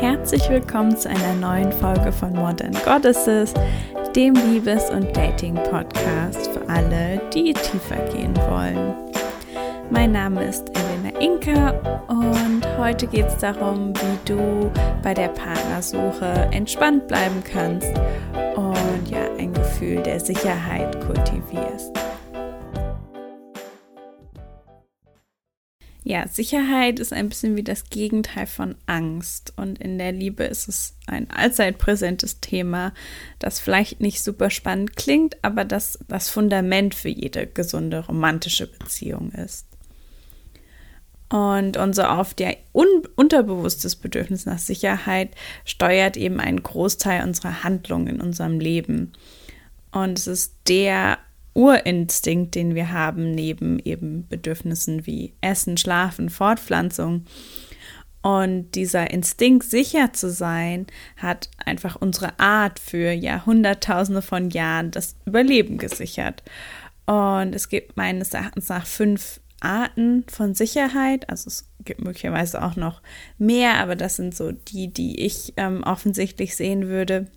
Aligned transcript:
Herzlich 0.00 0.48
willkommen 0.50 0.96
zu 0.96 1.08
einer 1.08 1.34
neuen 1.34 1.72
Folge 1.72 2.12
von 2.12 2.32
Modern 2.34 2.76
Goddesses, 2.84 3.54
dem 4.14 4.34
Liebes- 4.34 4.90
und 4.90 5.16
Dating-Podcast 5.16 6.48
für 6.48 6.68
alle, 6.68 7.20
die 7.34 7.52
tiefer 7.52 7.96
gehen 8.12 8.36
wollen. 8.48 9.07
Mein 9.90 10.12
Name 10.12 10.44
ist 10.44 10.70
Elena 10.76 11.18
Inka 11.18 11.70
und 12.08 12.62
heute 12.76 13.06
geht 13.06 13.26
es 13.26 13.38
darum, 13.38 13.94
wie 13.94 14.18
du 14.26 14.70
bei 15.02 15.14
der 15.14 15.28
Partnersuche 15.28 16.50
entspannt 16.52 17.08
bleiben 17.08 17.42
kannst 17.42 17.88
und 18.54 19.08
ja 19.08 19.34
ein 19.38 19.54
Gefühl 19.54 20.02
der 20.02 20.20
Sicherheit 20.20 21.00
kultivierst. 21.00 21.98
Ja, 26.04 26.26
Sicherheit 26.26 27.00
ist 27.00 27.12
ein 27.12 27.28
bisschen 27.28 27.56
wie 27.56 27.62
das 27.62 27.90
Gegenteil 27.90 28.46
von 28.46 28.76
Angst. 28.86 29.52
Und 29.56 29.78
in 29.78 29.98
der 29.98 30.12
Liebe 30.12 30.44
ist 30.44 30.66
es 30.66 30.96
ein 31.06 31.30
allzeit 31.30 31.76
präsentes 31.76 32.40
Thema, 32.40 32.94
das 33.38 33.60
vielleicht 33.60 34.00
nicht 34.00 34.22
super 34.22 34.48
spannend 34.48 34.96
klingt, 34.96 35.36
aber 35.42 35.66
das 35.66 35.98
das 36.08 36.30
Fundament 36.30 36.94
für 36.94 37.10
jede 37.10 37.46
gesunde 37.46 38.06
romantische 38.06 38.66
Beziehung 38.66 39.32
ist. 39.32 39.67
Und 41.28 41.76
unser 41.76 42.18
oft 42.18 42.40
ja 42.40 42.50
un 42.72 42.86
unterbewusstes 43.16 43.96
Bedürfnis 43.96 44.46
nach 44.46 44.58
Sicherheit 44.58 45.30
steuert 45.64 46.16
eben 46.16 46.40
einen 46.40 46.62
Großteil 46.62 47.22
unserer 47.22 47.62
Handlungen 47.64 48.06
in 48.06 48.20
unserem 48.20 48.60
Leben. 48.60 49.12
Und 49.92 50.18
es 50.18 50.26
ist 50.26 50.54
der 50.68 51.18
Urinstinkt, 51.54 52.54
den 52.54 52.74
wir 52.74 52.92
haben, 52.92 53.32
neben 53.32 53.78
eben 53.80 54.26
Bedürfnissen 54.28 55.06
wie 55.06 55.34
Essen, 55.40 55.76
Schlafen, 55.76 56.30
Fortpflanzung. 56.30 57.24
Und 58.22 58.74
dieser 58.74 59.10
Instinkt, 59.10 59.64
sicher 59.64 60.12
zu 60.12 60.30
sein, 60.30 60.86
hat 61.16 61.50
einfach 61.64 61.96
unsere 61.96 62.38
Art 62.38 62.78
für 62.78 63.12
Jahrhunderttausende 63.12 64.22
von 64.22 64.50
Jahren 64.50 64.90
das 64.90 65.16
Überleben 65.24 65.78
gesichert. 65.78 66.42
Und 67.06 67.54
es 67.54 67.68
gibt 67.68 67.96
meines 67.96 68.34
Erachtens 68.34 68.68
nach 68.68 68.86
fünf 68.86 69.40
Arten 69.60 70.24
von 70.28 70.54
Sicherheit. 70.54 71.28
Also 71.28 71.48
es 71.48 71.68
gibt 71.84 72.02
möglicherweise 72.02 72.62
auch 72.62 72.76
noch 72.76 73.02
mehr, 73.38 73.74
aber 73.74 73.96
das 73.96 74.16
sind 74.16 74.34
so 74.34 74.52
die, 74.52 74.92
die 74.92 75.20
ich 75.24 75.54
ähm, 75.56 75.82
offensichtlich 75.84 76.56
sehen 76.56 76.88
würde. 76.88 77.28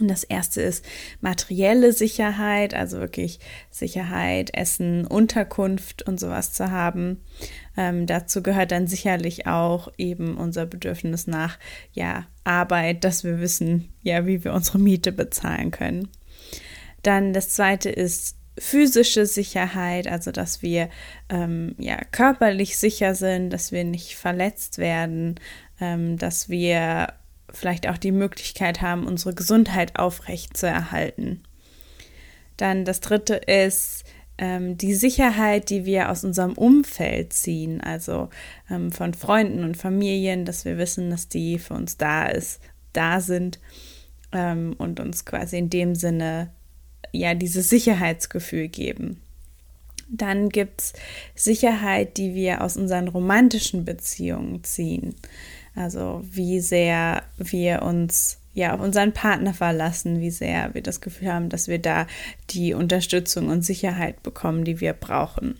Und 0.00 0.08
das 0.08 0.24
erste 0.24 0.62
ist 0.62 0.84
materielle 1.20 1.92
Sicherheit, 1.92 2.72
also 2.72 2.98
wirklich 2.98 3.40
Sicherheit, 3.70 4.54
Essen, 4.54 5.06
Unterkunft 5.06 6.02
und 6.02 6.18
sowas 6.18 6.52
zu 6.52 6.70
haben. 6.70 7.20
Ähm, 7.76 8.06
dazu 8.06 8.42
gehört 8.42 8.72
dann 8.72 8.86
sicherlich 8.86 9.46
auch 9.46 9.92
eben 9.98 10.38
unser 10.38 10.64
Bedürfnis 10.64 11.26
nach 11.26 11.58
ja, 11.92 12.26
Arbeit, 12.42 13.04
dass 13.04 13.22
wir 13.22 13.38
wissen, 13.40 13.92
ja, 14.02 14.26
wie 14.26 14.44
wir 14.44 14.54
unsere 14.54 14.78
Miete 14.78 15.12
bezahlen 15.12 15.70
können. 15.70 16.08
Dann 17.02 17.34
das 17.34 17.50
zweite 17.50 17.90
ist 17.90 18.36
physische 18.58 19.26
Sicherheit, 19.26 20.06
also 20.06 20.30
dass 20.30 20.62
wir 20.62 20.88
ähm, 21.28 21.74
ja 21.78 21.96
körperlich 22.10 22.76
sicher 22.76 23.14
sind, 23.14 23.50
dass 23.50 23.72
wir 23.72 23.84
nicht 23.84 24.16
verletzt 24.16 24.78
werden, 24.78 25.36
ähm, 25.80 26.18
dass 26.18 26.48
wir 26.48 27.14
vielleicht 27.50 27.88
auch 27.88 27.98
die 27.98 28.12
Möglichkeit 28.12 28.80
haben, 28.80 29.06
unsere 29.06 29.34
Gesundheit 29.34 29.98
aufrecht 29.98 30.56
zu 30.56 30.66
erhalten. 30.66 31.42
Dann 32.56 32.84
das 32.84 33.00
dritte 33.00 33.34
ist 33.34 34.04
ähm, 34.38 34.76
die 34.76 34.94
Sicherheit, 34.94 35.70
die 35.70 35.84
wir 35.84 36.10
aus 36.10 36.24
unserem 36.24 36.52
Umfeld 36.54 37.32
ziehen, 37.32 37.80
also 37.80 38.28
ähm, 38.70 38.92
von 38.92 39.14
Freunden 39.14 39.64
und 39.64 39.76
Familien, 39.76 40.44
dass 40.44 40.64
wir 40.64 40.78
wissen, 40.78 41.10
dass 41.10 41.28
die 41.28 41.58
für 41.58 41.74
uns 41.74 41.96
da 41.96 42.26
ist, 42.26 42.60
da 42.92 43.20
sind 43.20 43.60
ähm, 44.32 44.74
und 44.78 45.00
uns 45.00 45.24
quasi 45.24 45.58
in 45.58 45.70
dem 45.70 45.94
Sinne 45.94 46.50
ja 47.10 47.34
dieses 47.34 47.68
Sicherheitsgefühl 47.68 48.68
geben. 48.68 49.20
Dann 50.08 50.50
gibt 50.50 50.82
es 50.82 50.92
Sicherheit, 51.34 52.18
die 52.18 52.34
wir 52.34 52.60
aus 52.60 52.76
unseren 52.76 53.08
romantischen 53.08 53.84
Beziehungen 53.84 54.62
ziehen. 54.62 55.14
Also 55.74 56.22
wie 56.22 56.60
sehr 56.60 57.22
wir 57.38 57.82
uns 57.82 58.38
ja 58.54 58.74
auf 58.74 58.80
unseren 58.80 59.12
Partner 59.12 59.54
verlassen, 59.54 60.20
wie 60.20 60.30
sehr 60.30 60.74
wir 60.74 60.82
das 60.82 61.00
Gefühl 61.00 61.32
haben, 61.32 61.48
dass 61.48 61.68
wir 61.68 61.78
da 61.78 62.06
die 62.50 62.74
Unterstützung 62.74 63.48
und 63.48 63.64
Sicherheit 63.64 64.22
bekommen, 64.22 64.64
die 64.64 64.80
wir 64.80 64.92
brauchen. 64.92 65.58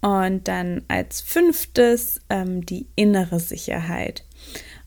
Und 0.00 0.48
dann 0.48 0.82
als 0.88 1.20
fünftes 1.20 2.20
ähm, 2.28 2.66
die 2.66 2.86
innere 2.96 3.40
Sicherheit. 3.40 4.24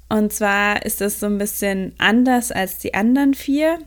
Und 0.09 0.31
zwar 0.31 0.85
ist 0.85 1.01
das 1.01 1.19
so 1.19 1.25
ein 1.25 1.37
bisschen 1.37 1.93
anders 1.97 2.51
als 2.51 2.77
die 2.79 2.93
anderen 2.93 3.33
vier. 3.33 3.79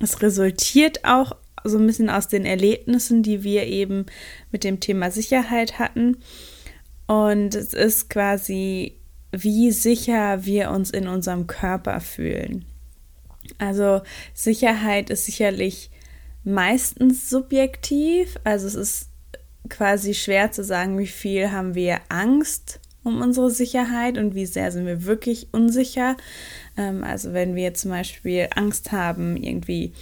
Es 0.00 0.22
resultiert 0.22 1.04
auch 1.04 1.36
so 1.64 1.78
ein 1.78 1.86
bisschen 1.86 2.10
aus 2.10 2.28
den 2.28 2.44
Erlebnissen, 2.44 3.22
die 3.22 3.42
wir 3.42 3.66
eben 3.66 4.06
mit 4.52 4.64
dem 4.64 4.80
Thema 4.80 5.10
Sicherheit 5.10 5.78
hatten. 5.78 6.18
Und 7.06 7.54
es 7.54 7.72
ist 7.74 8.08
quasi 8.08 8.98
wie 9.32 9.70
sicher 9.72 10.44
wir 10.44 10.70
uns 10.70 10.90
in 10.90 11.06
unserem 11.06 11.46
Körper 11.46 12.00
fühlen. 12.00 12.64
Also 13.58 14.02
Sicherheit 14.34 15.10
ist 15.10 15.26
sicherlich 15.26 15.90
meistens 16.44 17.28
subjektiv, 17.28 18.38
also 18.44 18.66
es 18.66 18.74
ist 18.74 19.08
quasi 19.68 20.14
schwer 20.14 20.50
zu 20.50 20.64
sagen, 20.64 20.98
wie 20.98 21.06
viel 21.06 21.50
haben 21.50 21.74
wir 21.74 22.00
Angst 22.08 22.80
um 23.04 23.20
unsere 23.20 23.50
Sicherheit 23.50 24.18
und 24.18 24.34
wie 24.34 24.46
sehr 24.46 24.72
sind 24.72 24.86
wir 24.86 25.04
wirklich 25.04 25.48
unsicher. 25.52 26.16
Ähm, 26.76 27.04
also 27.04 27.32
wenn 27.32 27.54
wir 27.54 27.74
zum 27.74 27.90
Beispiel 27.90 28.48
Angst 28.54 28.92
haben, 28.92 29.36
irgendwie 29.36 29.92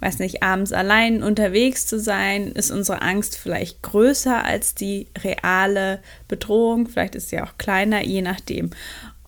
weiß 0.00 0.20
nicht, 0.20 0.42
abends 0.42 0.72
allein 0.72 1.22
unterwegs 1.22 1.86
zu 1.86 1.98
sein, 1.98 2.52
ist 2.52 2.70
unsere 2.70 3.02
Angst 3.02 3.36
vielleicht 3.36 3.82
größer 3.82 4.44
als 4.44 4.74
die 4.74 5.08
reale 5.24 6.00
Bedrohung. 6.28 6.86
Vielleicht 6.86 7.16
ist 7.16 7.30
sie 7.30 7.40
auch 7.40 7.58
kleiner, 7.58 8.04
je 8.04 8.22
nachdem. 8.22 8.70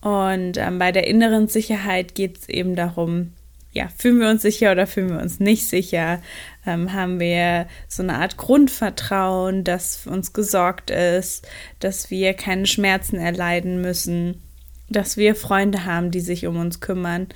Und 0.01 0.57
ähm, 0.57 0.79
bei 0.79 0.91
der 0.91 1.07
inneren 1.07 1.47
Sicherheit 1.47 2.15
geht 2.15 2.37
es 2.37 2.49
eben 2.49 2.75
darum, 2.75 3.33
ja, 3.73 3.87
fühlen 3.95 4.19
wir 4.19 4.29
uns 4.29 4.41
sicher 4.41 4.71
oder 4.71 4.87
fühlen 4.87 5.11
wir 5.11 5.21
uns 5.21 5.39
nicht 5.39 5.67
sicher? 5.67 6.21
Ähm, 6.65 6.93
haben 6.93 7.19
wir 7.19 7.67
so 7.87 8.03
eine 8.03 8.15
Art 8.15 8.37
Grundvertrauen, 8.37 9.63
dass 9.63 10.05
uns 10.05 10.33
gesorgt 10.33 10.91
ist, 10.91 11.47
dass 11.79 12.11
wir 12.11 12.33
keine 12.33 12.67
Schmerzen 12.67 13.17
erleiden 13.17 13.81
müssen, 13.81 14.41
dass 14.89 15.17
wir 15.17 15.35
Freunde 15.35 15.85
haben, 15.85 16.11
die 16.11 16.19
sich 16.19 16.45
um 16.45 16.57
uns 16.57 16.79
kümmern. 16.79 17.27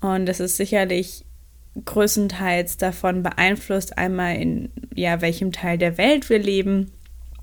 Und 0.00 0.26
das 0.26 0.40
ist 0.40 0.56
sicherlich 0.56 1.24
größtenteils 1.84 2.76
davon 2.76 3.22
beeinflusst, 3.22 3.98
einmal 3.98 4.36
in 4.36 4.70
ja, 4.94 5.20
welchem 5.20 5.52
Teil 5.52 5.78
der 5.78 5.98
Welt 5.98 6.28
wir 6.28 6.38
leben 6.38 6.90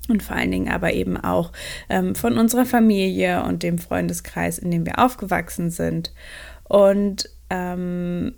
und 0.08 0.22
vor 0.22 0.36
allen 0.36 0.50
Dingen 0.50 0.68
aber 0.68 0.92
eben 0.92 1.16
auch 1.16 1.52
ähm, 1.88 2.14
von 2.14 2.38
unserer 2.38 2.66
Familie 2.66 3.42
und 3.42 3.62
dem 3.62 3.78
Freundeskreis, 3.78 4.58
in 4.58 4.70
dem 4.70 4.86
wir 4.86 4.98
aufgewachsen 4.98 5.70
sind. 5.70 6.12
Und 6.64 7.28
ähm, 7.50 8.34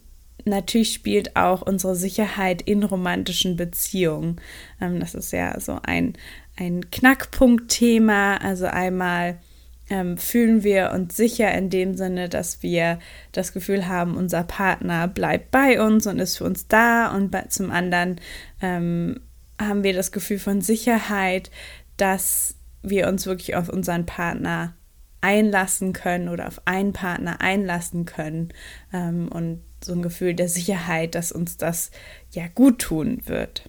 natürlich 0.48 0.92
spielt 0.92 1.36
auch 1.36 1.62
unsere 1.62 1.94
Sicherheit 1.94 2.62
in 2.62 2.82
romantischen 2.82 3.56
Beziehungen. 3.56 4.40
Ähm, 4.80 5.00
das 5.00 5.14
ist 5.14 5.32
ja 5.32 5.58
so 5.60 5.78
ein, 5.82 6.14
ein 6.56 6.90
Knackpunktthema. 6.90 8.36
Also 8.38 8.66
einmal 8.66 9.38
ähm, 9.90 10.18
fühlen 10.18 10.62
wir 10.64 10.92
uns 10.92 11.16
sicher 11.16 11.52
in 11.54 11.70
dem 11.70 11.96
Sinne, 11.96 12.28
dass 12.28 12.62
wir 12.62 12.98
das 13.32 13.52
Gefühl 13.52 13.88
haben, 13.88 14.16
unser 14.16 14.42
Partner 14.42 15.08
bleibt 15.08 15.50
bei 15.50 15.82
uns 15.82 16.06
und 16.06 16.18
ist 16.18 16.38
für 16.38 16.44
uns 16.44 16.68
da. 16.68 17.14
Und 17.14 17.30
bei, 17.30 17.42
zum 17.48 17.70
anderen 17.70 18.20
ähm, 18.60 19.20
haben 19.60 19.82
wir 19.82 19.94
das 19.94 20.12
Gefühl 20.12 20.38
von 20.38 20.60
Sicherheit, 20.60 21.50
dass 21.96 22.54
wir 22.82 23.08
uns 23.08 23.26
wirklich 23.26 23.56
auf 23.56 23.68
unseren 23.68 24.06
Partner 24.06 24.74
einlassen 25.20 25.92
können 25.92 26.28
oder 26.28 26.46
auf 26.46 26.62
einen 26.64 26.92
Partner 26.92 27.40
einlassen 27.40 28.04
können 28.04 28.50
ähm, 28.92 29.28
und 29.28 29.60
so 29.82 29.92
ein 29.92 30.02
Gefühl 30.02 30.34
der 30.34 30.48
Sicherheit, 30.48 31.14
dass 31.14 31.32
uns 31.32 31.56
das 31.56 31.90
ja 32.32 32.46
gut 32.54 32.80
tun 32.80 33.22
wird. 33.26 33.68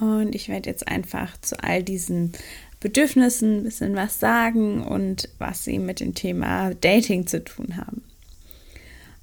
Und 0.00 0.34
ich 0.34 0.48
werde 0.48 0.70
jetzt 0.70 0.88
einfach 0.88 1.38
zu 1.40 1.62
all 1.62 1.82
diesen 1.82 2.32
Bedürfnissen 2.80 3.58
ein 3.58 3.64
bisschen 3.64 3.94
was 3.94 4.18
sagen 4.18 4.82
und 4.82 5.28
was 5.38 5.64
sie 5.64 5.78
mit 5.78 6.00
dem 6.00 6.14
Thema 6.14 6.74
Dating 6.74 7.26
zu 7.26 7.44
tun 7.44 7.76
haben. 7.76 8.02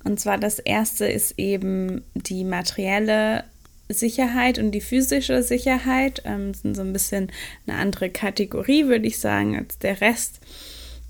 Und 0.04 0.19
zwar 0.19 0.38
das 0.38 0.60
erste 0.60 1.06
ist 1.06 1.38
eben 1.38 2.04
die 2.13 2.46
materielle 2.46 3.44
Sicherheit 3.90 4.60
und 4.60 4.72
die 4.72 4.81
physische 4.81 5.44
Sicherheit. 5.44 6.22
Ähm, 6.25 6.54
sind 6.54 6.75
so 6.75 6.81
ein 6.81 6.94
bisschen 6.94 7.31
eine 7.68 7.78
andere 7.78 8.10
Kategorie, 8.10 8.86
würde 8.86 9.07
ich 9.07 9.19
sagen, 9.19 9.57
als 9.57 9.78
der 9.80 10.00
Rest. 10.00 10.40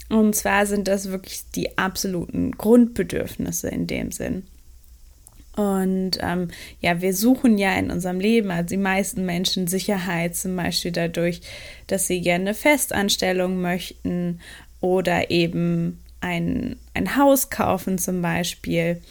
Und 0.09 0.35
zwar 0.35 0.65
sind 0.65 0.87
das 0.87 1.11
wirklich 1.11 1.43
die 1.55 1.77
absoluten 1.77 2.51
Grundbedürfnisse 2.51 3.69
in 3.69 3.87
dem 3.87 4.11
Sinn. 4.11 4.43
Und 5.55 6.19
ähm, 6.21 6.49
ja, 6.79 7.01
wir 7.01 7.13
suchen 7.13 7.57
ja 7.57 7.73
in 7.77 7.91
unserem 7.91 8.19
Leben, 8.19 8.49
also 8.49 8.69
die 8.69 8.77
meisten 8.77 9.25
Menschen, 9.25 9.67
Sicherheit 9.67 10.35
zum 10.35 10.55
Beispiel 10.55 10.91
dadurch, 10.91 11.41
dass 11.87 12.07
sie 12.07 12.21
gerne 12.21 12.45
eine 12.45 12.53
Festanstellung 12.53 13.59
möchten 13.59 14.39
oder 14.79 15.29
eben 15.31 15.99
ein, 16.21 16.77
ein 16.93 17.17
Haus 17.17 17.49
kaufen 17.49 17.97
zum 17.97 18.21
Beispiel. 18.21 19.01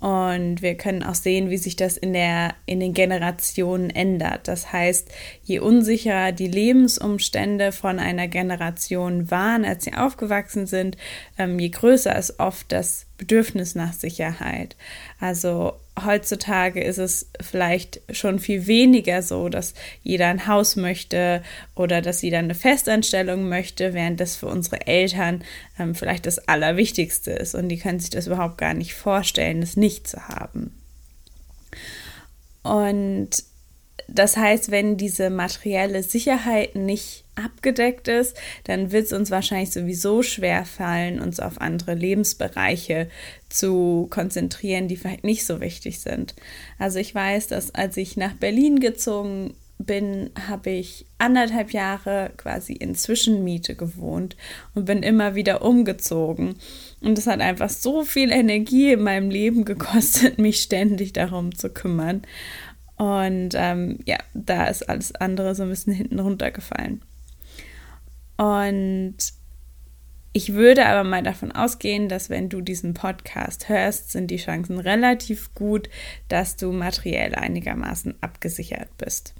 Und 0.00 0.62
wir 0.62 0.76
können 0.76 1.02
auch 1.02 1.14
sehen, 1.14 1.50
wie 1.50 1.58
sich 1.58 1.76
das 1.76 1.98
in, 1.98 2.14
der, 2.14 2.54
in 2.64 2.80
den 2.80 2.94
Generationen 2.94 3.90
ändert. 3.90 4.48
Das 4.48 4.72
heißt, 4.72 5.10
je 5.42 5.58
unsicherer 5.58 6.32
die 6.32 6.48
Lebensumstände 6.48 7.70
von 7.70 7.98
einer 7.98 8.26
Generation 8.26 9.30
waren, 9.30 9.66
als 9.66 9.84
sie 9.84 9.92
aufgewachsen 9.92 10.66
sind, 10.66 10.96
ähm, 11.36 11.58
je 11.58 11.68
größer 11.68 12.16
ist 12.16 12.40
oft 12.40 12.72
das 12.72 13.04
Bedürfnis 13.18 13.74
nach 13.74 13.92
Sicherheit. 13.92 14.74
Also 15.20 15.74
heutzutage 16.04 16.82
ist 16.82 16.98
es 16.98 17.30
vielleicht 17.40 18.00
schon 18.10 18.38
viel 18.38 18.66
weniger 18.66 19.22
so, 19.22 19.48
dass 19.48 19.74
jeder 20.02 20.28
ein 20.28 20.46
Haus 20.46 20.76
möchte 20.76 21.42
oder 21.74 22.00
dass 22.02 22.22
jeder 22.22 22.38
eine 22.38 22.54
Festanstellung 22.54 23.48
möchte, 23.48 23.94
während 23.94 24.20
das 24.20 24.36
für 24.36 24.46
unsere 24.46 24.86
Eltern 24.86 25.42
ähm, 25.78 25.94
vielleicht 25.94 26.26
das 26.26 26.38
Allerwichtigste 26.48 27.30
ist 27.32 27.54
und 27.54 27.68
die 27.68 27.78
können 27.78 28.00
sich 28.00 28.10
das 28.10 28.26
überhaupt 28.26 28.58
gar 28.58 28.74
nicht 28.74 28.94
vorstellen, 28.94 29.60
das 29.60 29.76
nicht 29.76 30.08
zu 30.08 30.28
haben. 30.28 30.74
Und 32.62 33.30
das 34.08 34.36
heißt, 34.36 34.70
wenn 34.70 34.96
diese 34.96 35.30
materielle 35.30 36.02
Sicherheit 36.02 36.74
nicht 36.74 37.24
abgedeckt 37.44 38.08
ist, 38.08 38.36
dann 38.64 38.92
wird 38.92 39.06
es 39.06 39.12
uns 39.12 39.30
wahrscheinlich 39.30 39.70
sowieso 39.70 40.22
schwer 40.22 40.64
fallen, 40.64 41.20
uns 41.20 41.40
auf 41.40 41.60
andere 41.60 41.94
Lebensbereiche 41.94 43.08
zu 43.48 44.06
konzentrieren, 44.10 44.88
die 44.88 44.96
vielleicht 44.96 45.24
nicht 45.24 45.46
so 45.46 45.60
wichtig 45.60 46.00
sind. 46.00 46.34
Also 46.78 46.98
ich 46.98 47.14
weiß, 47.14 47.48
dass 47.48 47.74
als 47.74 47.96
ich 47.96 48.16
nach 48.16 48.34
Berlin 48.34 48.80
gezogen 48.80 49.54
bin, 49.86 50.30
habe 50.48 50.70
ich 50.70 51.06
anderthalb 51.18 51.72
Jahre 51.72 52.30
quasi 52.36 52.72
in 52.74 52.94
Zwischenmiete 52.94 53.74
gewohnt 53.74 54.36
und 54.74 54.84
bin 54.84 55.02
immer 55.02 55.34
wieder 55.34 55.62
umgezogen. 55.62 56.56
Und 57.00 57.18
es 57.18 57.26
hat 57.26 57.40
einfach 57.40 57.70
so 57.70 58.04
viel 58.04 58.30
Energie 58.30 58.92
in 58.92 59.02
meinem 59.02 59.30
Leben 59.30 59.64
gekostet, 59.64 60.38
mich 60.38 60.60
ständig 60.60 61.12
darum 61.12 61.54
zu 61.54 61.70
kümmern. 61.70 62.22
Und 62.96 63.50
ähm, 63.54 63.98
ja, 64.04 64.18
da 64.34 64.66
ist 64.66 64.88
alles 64.88 65.14
andere 65.14 65.54
so 65.54 65.62
ein 65.62 65.70
bisschen 65.70 65.94
hinten 65.94 66.20
runtergefallen. 66.20 67.00
Und 68.40 69.16
ich 70.32 70.54
würde 70.54 70.86
aber 70.86 71.04
mal 71.06 71.22
davon 71.22 71.52
ausgehen, 71.52 72.08
dass 72.08 72.30
wenn 72.30 72.48
du 72.48 72.62
diesen 72.62 72.94
Podcast 72.94 73.68
hörst, 73.68 74.12
sind 74.12 74.30
die 74.30 74.38
Chancen 74.38 74.78
relativ 74.78 75.52
gut, 75.52 75.90
dass 76.28 76.56
du 76.56 76.72
materiell 76.72 77.34
einigermaßen 77.34 78.14
abgesichert 78.22 78.88
bist. 78.96 79.34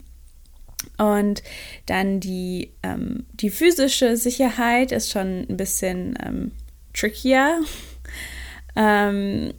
Und 0.98 1.42
dann 1.86 2.20
die, 2.20 2.72
ähm, 2.82 3.24
die 3.32 3.48
physische 3.48 4.18
Sicherheit 4.18 4.92
ist 4.92 5.10
schon 5.10 5.46
ein 5.48 5.56
bisschen 5.56 6.18
ähm, 6.22 6.52
trickier. 6.92 7.62
ähm, 8.76 9.54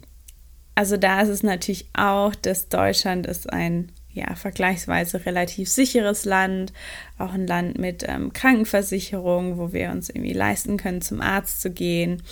also 0.76 0.96
da 0.96 1.20
ist 1.20 1.30
es 1.30 1.42
natürlich 1.42 1.88
auch, 1.94 2.36
dass 2.36 2.68
Deutschland 2.68 3.26
ist 3.26 3.52
ein 3.52 3.90
ja, 4.12 4.34
vergleichsweise 4.34 5.24
relativ 5.24 5.68
sicheres 5.68 6.24
Land, 6.24 6.72
auch 7.18 7.32
ein 7.32 7.46
Land 7.46 7.78
mit 7.78 8.04
ähm, 8.06 8.32
Krankenversicherung, 8.32 9.58
wo 9.58 9.72
wir 9.72 9.90
uns 9.90 10.10
irgendwie 10.10 10.32
leisten 10.32 10.76
können, 10.76 11.02
zum 11.02 11.20
Arzt 11.20 11.62
zu 11.62 11.70
gehen. 11.70 12.22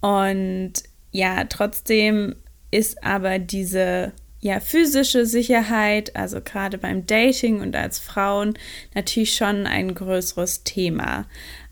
Und 0.00 0.74
ja, 1.10 1.44
trotzdem 1.44 2.36
ist 2.70 3.02
aber 3.02 3.38
diese 3.38 4.12
ja, 4.42 4.58
physische 4.58 5.26
Sicherheit, 5.26 6.16
also 6.16 6.40
gerade 6.40 6.78
beim 6.78 7.04
Dating 7.06 7.60
und 7.60 7.76
als 7.76 7.98
Frauen, 7.98 8.54
natürlich 8.94 9.34
schon 9.34 9.66
ein 9.66 9.94
größeres 9.94 10.64
Thema. 10.64 11.26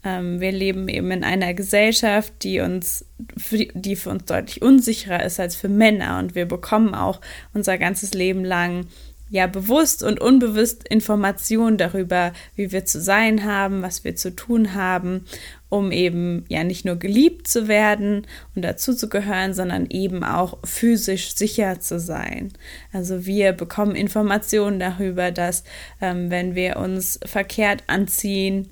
Ähm, 0.05 0.41
wir 0.41 0.53
leben 0.53 0.89
eben 0.89 1.11
in 1.11 1.25
einer 1.25 1.55
Gesellschaft, 1.55 2.33
die 2.43 2.61
uns, 2.61 3.07
die 3.19 3.97
für 3.97 4.11
uns 4.11 4.27
deutlich 4.27 4.61
unsicherer 4.61 5.25
ist 5.25 5.41
als 5.41 5.57
für 5.57 5.71
Männer 5.71 6.19
und 6.19 6.35
wir 6.35 6.45
bekommen 6.45 6.95
auch 6.95 7.23
unser 7.55 7.79
ganzes 7.79 8.13
Leben 8.13 8.45
lang 8.45 8.87
ja 9.31 9.47
bewusst 9.47 10.03
und 10.03 10.21
unbewusst 10.21 10.87
Informationen 10.89 11.77
darüber, 11.77 12.33
wie 12.57 12.73
wir 12.73 12.85
zu 12.85 13.01
sein 13.01 13.45
haben, 13.45 13.83
was 13.83 14.05
wir 14.05 14.17
zu 14.17 14.35
tun 14.35 14.75
haben, 14.75 15.25
um 15.69 15.93
eben 15.93 16.45
ja 16.49 16.65
nicht 16.65 16.85
nur 16.85 16.97
geliebt 16.97 17.47
zu 17.47 17.69
werden 17.69 18.27
und 18.55 18.63
dazu 18.63 18.95
zu 18.95 19.09
gehören, 19.09 19.53
sondern 19.53 19.87
eben 19.91 20.25
auch 20.25 20.59
physisch 20.65 21.35
sicher 21.35 21.81
zu 21.81 22.01
sein. 22.01 22.53
Also 22.93 23.27
wir 23.27 23.53
bekommen 23.53 23.95
Informationen 23.95 24.81
darüber, 24.81 25.31
dass 25.31 25.65
ähm, 26.01 26.31
wenn 26.31 26.55
wir 26.55 26.79
uns 26.79 27.21
verkehrt 27.25 27.85
anziehen, 27.87 28.71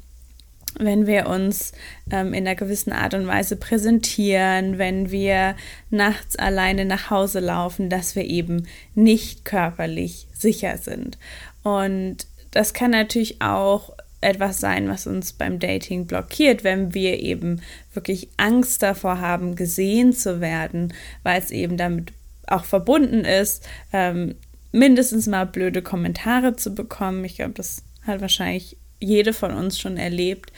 wenn 0.78 1.06
wir 1.06 1.28
uns 1.28 1.72
ähm, 2.10 2.34
in 2.34 2.46
einer 2.46 2.56
gewissen 2.56 2.92
Art 2.92 3.14
und 3.14 3.26
Weise 3.26 3.56
präsentieren, 3.56 4.78
wenn 4.78 5.10
wir 5.10 5.56
nachts 5.90 6.36
alleine 6.36 6.84
nach 6.84 7.10
Hause 7.10 7.40
laufen, 7.40 7.88
dass 7.88 8.16
wir 8.16 8.24
eben 8.24 8.66
nicht 8.94 9.44
körperlich 9.44 10.28
sicher 10.32 10.78
sind. 10.78 11.18
Und 11.62 12.26
das 12.50 12.74
kann 12.74 12.90
natürlich 12.90 13.42
auch 13.42 13.92
etwas 14.20 14.60
sein, 14.60 14.88
was 14.88 15.06
uns 15.06 15.32
beim 15.32 15.58
Dating 15.58 16.06
blockiert, 16.06 16.64
wenn 16.64 16.94
wir 16.94 17.20
eben 17.20 17.60
wirklich 17.92 18.28
Angst 18.36 18.82
davor 18.82 19.20
haben, 19.20 19.56
gesehen 19.56 20.12
zu 20.12 20.40
werden, 20.40 20.92
weil 21.22 21.40
es 21.40 21.50
eben 21.50 21.76
damit 21.76 22.12
auch 22.46 22.64
verbunden 22.64 23.24
ist, 23.24 23.68
ähm, 23.92 24.34
mindestens 24.72 25.26
mal 25.26 25.46
blöde 25.46 25.82
Kommentare 25.82 26.56
zu 26.56 26.74
bekommen. 26.74 27.24
Ich 27.24 27.36
glaube, 27.36 27.54
das 27.54 27.82
hat 28.06 28.20
wahrscheinlich 28.20 28.76
jede 29.00 29.32
von 29.32 29.52
uns 29.52 29.78
schon 29.78 29.96
erlebt. 29.96 30.52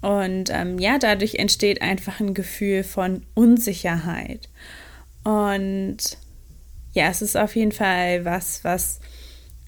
Und 0.00 0.50
ähm, 0.50 0.78
ja, 0.78 0.98
dadurch 0.98 1.34
entsteht 1.34 1.82
einfach 1.82 2.20
ein 2.20 2.34
Gefühl 2.34 2.84
von 2.84 3.22
Unsicherheit. 3.34 4.48
Und 5.24 5.98
ja, 6.92 7.08
es 7.08 7.22
ist 7.22 7.36
auf 7.36 7.54
jeden 7.54 7.72
Fall 7.72 8.24
was, 8.24 8.64
was 8.64 9.00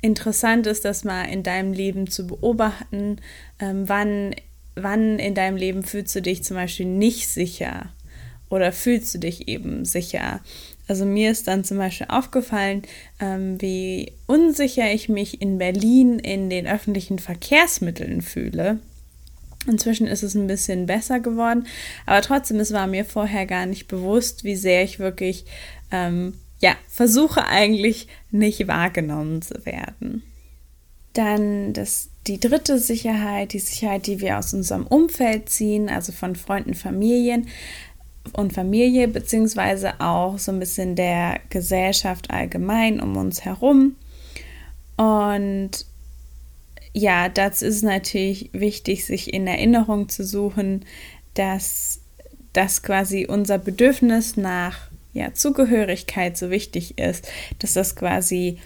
interessant 0.00 0.66
ist, 0.66 0.84
das 0.84 1.04
mal 1.04 1.24
in 1.24 1.42
deinem 1.42 1.72
Leben 1.72 2.08
zu 2.08 2.26
beobachten. 2.26 3.18
Ähm, 3.58 3.88
wann, 3.88 4.34
wann 4.74 5.18
in 5.18 5.34
deinem 5.34 5.56
Leben 5.56 5.82
fühlst 5.82 6.14
du 6.16 6.22
dich 6.22 6.42
zum 6.42 6.56
Beispiel 6.56 6.86
nicht 6.86 7.28
sicher 7.28 7.92
oder 8.48 8.72
fühlst 8.72 9.14
du 9.14 9.18
dich 9.18 9.48
eben 9.48 9.84
sicher? 9.84 10.40
Also 10.92 11.06
mir 11.06 11.30
ist 11.30 11.48
dann 11.48 11.64
zum 11.64 11.78
Beispiel 11.78 12.08
aufgefallen, 12.10 12.82
ähm, 13.18 13.58
wie 13.62 14.12
unsicher 14.26 14.92
ich 14.92 15.08
mich 15.08 15.40
in 15.40 15.56
Berlin 15.56 16.18
in 16.18 16.50
den 16.50 16.66
öffentlichen 16.66 17.18
Verkehrsmitteln 17.18 18.20
fühle. 18.20 18.78
Inzwischen 19.66 20.06
ist 20.06 20.22
es 20.22 20.34
ein 20.34 20.48
bisschen 20.48 20.84
besser 20.84 21.18
geworden, 21.18 21.66
aber 22.04 22.20
trotzdem, 22.20 22.60
es 22.60 22.74
war 22.74 22.86
mir 22.86 23.06
vorher 23.06 23.46
gar 23.46 23.64
nicht 23.64 23.88
bewusst, 23.88 24.44
wie 24.44 24.54
sehr 24.54 24.84
ich 24.84 24.98
wirklich, 24.98 25.46
ähm, 25.90 26.34
ja, 26.60 26.76
versuche 26.90 27.46
eigentlich 27.46 28.08
nicht 28.30 28.68
wahrgenommen 28.68 29.40
zu 29.40 29.64
werden. 29.64 30.22
Dann 31.14 31.72
das, 31.72 32.10
die 32.26 32.38
dritte 32.38 32.78
Sicherheit, 32.78 33.54
die 33.54 33.60
Sicherheit, 33.60 34.06
die 34.06 34.20
wir 34.20 34.38
aus 34.38 34.52
unserem 34.52 34.86
Umfeld 34.86 35.48
ziehen, 35.48 35.88
also 35.88 36.12
von 36.12 36.36
Freunden, 36.36 36.74
Familien, 36.74 37.48
und 38.32 38.52
Familie, 38.52 39.08
beziehungsweise 39.08 40.00
auch 40.00 40.38
so 40.38 40.52
ein 40.52 40.60
bisschen 40.60 40.94
der 40.94 41.40
Gesellschaft 41.50 42.30
allgemein 42.30 43.00
um 43.00 43.16
uns 43.16 43.44
herum. 43.44 43.96
Und 44.96 45.70
ja, 46.92 47.28
dazu 47.28 47.64
ist 47.64 47.82
natürlich 47.82 48.50
wichtig, 48.52 49.04
sich 49.04 49.32
in 49.32 49.46
Erinnerung 49.46 50.08
zu 50.08 50.24
suchen, 50.24 50.84
dass 51.34 52.00
das 52.52 52.82
quasi 52.82 53.26
unser 53.26 53.58
Bedürfnis 53.58 54.36
nach 54.36 54.90
ja, 55.14 55.32
Zugehörigkeit 55.32 56.36
so 56.36 56.50
wichtig 56.50 56.98
ist, 56.98 57.28
dass 57.58 57.74
das 57.74 57.96
quasi 57.96 58.58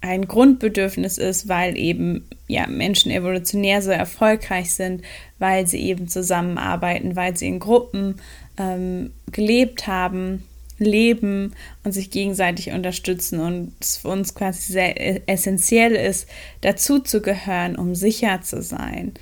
ein 0.00 0.26
Grundbedürfnis 0.26 1.18
ist, 1.18 1.48
weil 1.48 1.76
eben 1.76 2.28
ja, 2.46 2.66
Menschen 2.66 3.10
evolutionär 3.10 3.82
so 3.82 3.90
erfolgreich 3.90 4.72
sind, 4.72 5.02
weil 5.38 5.66
sie 5.66 5.80
eben 5.80 6.06
zusammenarbeiten, 6.08 7.16
weil 7.16 7.36
sie 7.36 7.48
in 7.48 7.58
Gruppen 7.58 8.16
ähm, 8.58 9.12
gelebt 9.30 9.86
haben, 9.86 10.44
leben 10.78 11.54
und 11.84 11.92
sich 11.92 12.10
gegenseitig 12.10 12.70
unterstützen 12.72 13.40
und 13.40 13.72
es 13.80 13.98
für 13.98 14.08
uns 14.08 14.34
quasi 14.34 14.72
sehr 14.72 15.28
essentiell 15.28 15.92
ist, 15.92 16.28
dazu 16.60 16.98
zu 16.98 17.22
gehören, 17.22 17.76
um 17.76 17.94
sicher 17.94 18.42
zu 18.42 18.62
sein. 18.62 19.14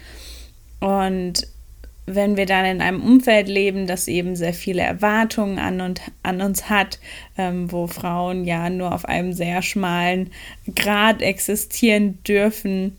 Und 0.81 1.47
wenn 2.07 2.37
wir 2.37 2.45
dann 2.45 2.67
in 2.67 2.81
einem 2.83 3.03
Umfeld 3.03 3.49
leben, 3.49 3.87
das 3.87 4.09
eben 4.09 4.37
sehr 4.37 4.53
viele 4.53 4.83
Erwartungen 4.83 5.59
an, 5.59 5.81
und, 5.81 6.03
an 6.23 6.43
uns 6.43 6.69
hat, 6.69 6.99
ähm, 7.39 7.73
wo 7.73 7.87
Frauen 7.87 8.45
ja 8.45 8.69
nur 8.69 8.95
auf 8.95 9.07
einem 9.07 9.33
sehr 9.33 9.63
schmalen 9.63 10.31
Grad 10.75 11.23
existieren 11.23 12.23
dürfen 12.25 12.97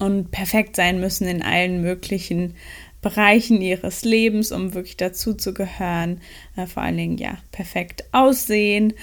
und 0.00 0.32
perfekt 0.32 0.74
sein 0.74 0.98
müssen 0.98 1.28
in 1.28 1.42
allen 1.42 1.80
möglichen 1.82 2.54
Bereichen 3.02 3.60
ihres 3.60 4.04
Lebens, 4.04 4.52
um 4.52 4.74
wirklich 4.74 4.96
dazu 4.96 5.34
zu 5.34 5.54
gehören. 5.54 6.20
Äh, 6.56 6.66
vor 6.66 6.82
allen 6.82 6.96
Dingen, 6.96 7.18
ja, 7.18 7.38
perfekt 7.52 8.04
aussehen 8.12 8.94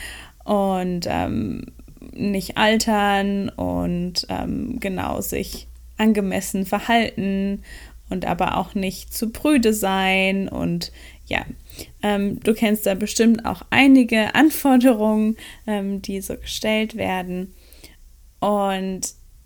und 0.44 1.08
ähm, 1.08 1.66
nicht 2.12 2.58
altern 2.58 3.50
und 3.50 4.28
ähm, 4.30 4.80
genau 4.80 5.22
sich 5.22 5.68
angemessen 5.98 6.66
verhalten 6.66 7.64
und 8.10 8.26
aber 8.26 8.58
auch 8.58 8.76
nicht 8.76 9.14
zu 9.14 9.30
prüde 9.30 9.74
sein 9.74 10.48
und 10.50 10.92
ja, 11.26 11.46
ähm, 12.02 12.40
du 12.42 12.54
kennst 12.54 12.86
da 12.86 12.96
bestimmt 12.96 13.46
auch 13.46 13.64
einige 13.70 14.36
Anforderungen, 14.36 15.38
ähm, 15.66 16.02
die 16.02 16.22
so 16.22 16.36
gestellt 16.36 16.96
werden. 16.96 17.54
Und 18.40 19.02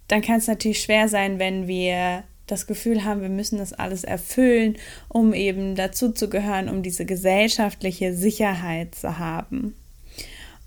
dann 0.07 0.21
kann 0.21 0.37
es 0.37 0.47
natürlich 0.47 0.81
schwer 0.81 1.07
sein, 1.07 1.37
wenn 1.37 1.67
wir 1.67 2.23
das 2.47 2.65
Gefühl 2.65 3.03
haben, 3.03 3.21
wir 3.21 3.29
müssen 3.29 3.57
das 3.57 3.73
alles 3.73 4.03
erfüllen, 4.03 4.77
um 5.09 5.33
eben 5.33 5.75
dazu 5.75 6.11
zu 6.11 6.29
gehören, 6.29 6.69
um 6.69 6.81
diese 6.81 7.05
gesellschaftliche 7.05 8.13
Sicherheit 8.13 8.95
zu 8.95 9.19
haben. 9.19 9.75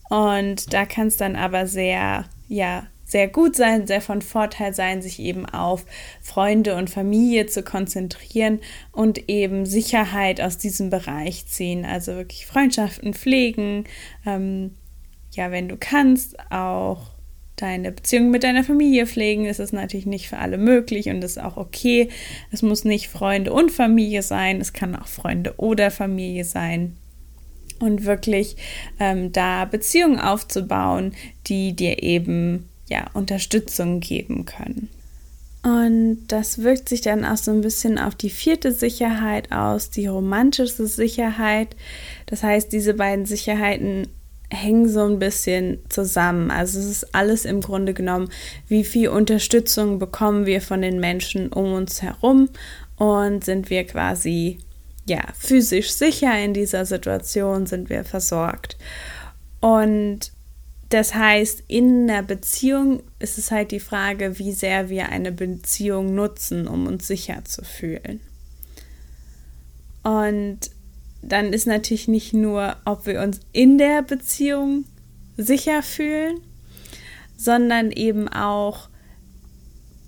Und 0.08 0.72
da 0.72 0.87
kann 0.87 1.06
es 1.06 1.16
dann 1.16 1.37
aber 1.37 1.66
sehr, 1.66 2.26
ja, 2.49 2.87
sehr 3.10 3.28
gut 3.28 3.56
sein, 3.56 3.87
sehr 3.87 4.00
von 4.00 4.22
Vorteil 4.22 4.72
sein, 4.72 5.02
sich 5.02 5.18
eben 5.18 5.46
auf 5.46 5.84
Freunde 6.22 6.76
und 6.76 6.90
Familie 6.90 7.46
zu 7.46 7.62
konzentrieren 7.62 8.60
und 8.92 9.28
eben 9.28 9.66
Sicherheit 9.66 10.40
aus 10.40 10.58
diesem 10.58 10.90
Bereich 10.90 11.46
ziehen. 11.46 11.84
Also 11.84 12.14
wirklich 12.14 12.46
Freundschaften 12.46 13.14
pflegen, 13.14 13.84
ähm, 14.25 14.76
ja, 15.32 15.50
wenn 15.50 15.68
du 15.68 15.76
kannst, 15.76 16.38
auch 16.50 17.10
deine 17.62 17.92
Beziehung 17.92 18.30
mit 18.30 18.42
deiner 18.42 18.64
Familie 18.64 19.06
pflegen. 19.06 19.46
Es 19.46 19.58
ist 19.58 19.72
natürlich 19.72 20.06
nicht 20.06 20.28
für 20.28 20.38
alle 20.38 20.58
möglich 20.58 21.08
und 21.08 21.22
ist 21.22 21.40
auch 21.40 21.56
okay. 21.56 22.08
Es 22.50 22.62
muss 22.62 22.84
nicht 22.84 23.08
Freunde 23.08 23.52
und 23.52 23.70
Familie 23.70 24.22
sein, 24.22 24.60
es 24.60 24.72
kann 24.72 24.96
auch 24.96 25.08
Freunde 25.08 25.54
oder 25.56 25.90
Familie 25.90 26.44
sein. 26.44 26.96
Und 27.78 28.04
wirklich 28.04 28.56
ähm, 28.98 29.32
da 29.32 29.64
Beziehungen 29.64 30.20
aufzubauen, 30.20 31.14
die 31.46 31.74
dir 31.74 32.02
eben 32.02 32.68
ja 32.88 33.06
Unterstützung 33.14 34.00
geben 34.00 34.44
können. 34.44 34.90
Und 35.62 36.26
das 36.28 36.62
wirkt 36.62 36.88
sich 36.88 37.02
dann 37.02 37.24
auch 37.24 37.36
so 37.36 37.50
ein 37.50 37.60
bisschen 37.60 37.98
auf 37.98 38.14
die 38.14 38.30
vierte 38.30 38.72
Sicherheit 38.72 39.52
aus, 39.52 39.90
die 39.90 40.06
romantische 40.06 40.86
Sicherheit. 40.86 41.76
Das 42.26 42.42
heißt, 42.42 42.72
diese 42.72 42.94
beiden 42.94 43.26
Sicherheiten 43.26 44.08
hängen 44.50 44.88
so 44.88 45.04
ein 45.04 45.19
bisschen 45.19 45.78
zusammen. 45.88 46.50
Also 46.50 46.78
es 46.78 46.87
ist 46.87 47.14
alles 47.14 47.45
im 47.45 47.61
Grunde 47.61 47.95
genommen, 47.95 48.28
wie 48.69 48.85
viel 48.85 49.09
Unterstützung 49.09 49.99
bekommen 49.99 50.45
wir 50.47 50.61
von 50.61 50.83
den 50.83 51.00
Menschen 51.00 51.52
um 51.52 51.73
uns 51.73 52.02
herum 52.02 52.49
und 52.97 53.45
sind 53.45 53.71
wir 53.71 53.85
quasi 53.85 54.59
ja 55.07 55.23
physisch 55.38 55.90
sicher 55.92 56.38
in 56.38 56.52
dieser 56.52 56.85
Situation, 56.85 57.66
sind 57.66 57.88
wir 57.90 58.04
versorgt. 58.04 58.76
Und 59.61 60.33
das 60.90 61.14
heißt, 61.14 61.62
in 61.69 62.11
einer 62.11 62.23
Beziehung 62.25 63.02
ist 63.21 63.38
es 63.38 63.52
halt 63.52 63.71
die 63.71 63.80
Frage, 63.80 64.38
wie 64.38 64.52
sehr 64.52 64.88
wir 64.88 65.09
eine 65.09 65.30
Beziehung 65.30 66.14
nutzen, 66.14 66.66
um 66.66 66.88
uns 66.88 67.07
sicher 67.07 67.45
zu 67.45 67.62
fühlen. 67.62 68.21
Und 70.02 70.71
dann 71.22 71.52
ist 71.52 71.66
natürlich 71.66 72.08
nicht 72.08 72.32
nur, 72.32 72.76
ob 72.84 73.06
wir 73.06 73.20
uns 73.22 73.40
in 73.52 73.78
der 73.78 74.02
Beziehung 74.02 74.84
sicher 75.36 75.82
fühlen, 75.82 76.40
sondern 77.36 77.90
eben 77.90 78.28
auch, 78.28 78.88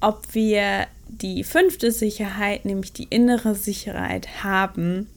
ob 0.01 0.35
wir 0.35 0.87
die 1.09 1.45
fünfte 1.45 1.93
Sicherheit, 1.93 2.65
nämlich 2.65 2.93
die 2.93 3.07
innere 3.09 3.55
Sicherheit 3.55 4.43
haben, 4.43 5.09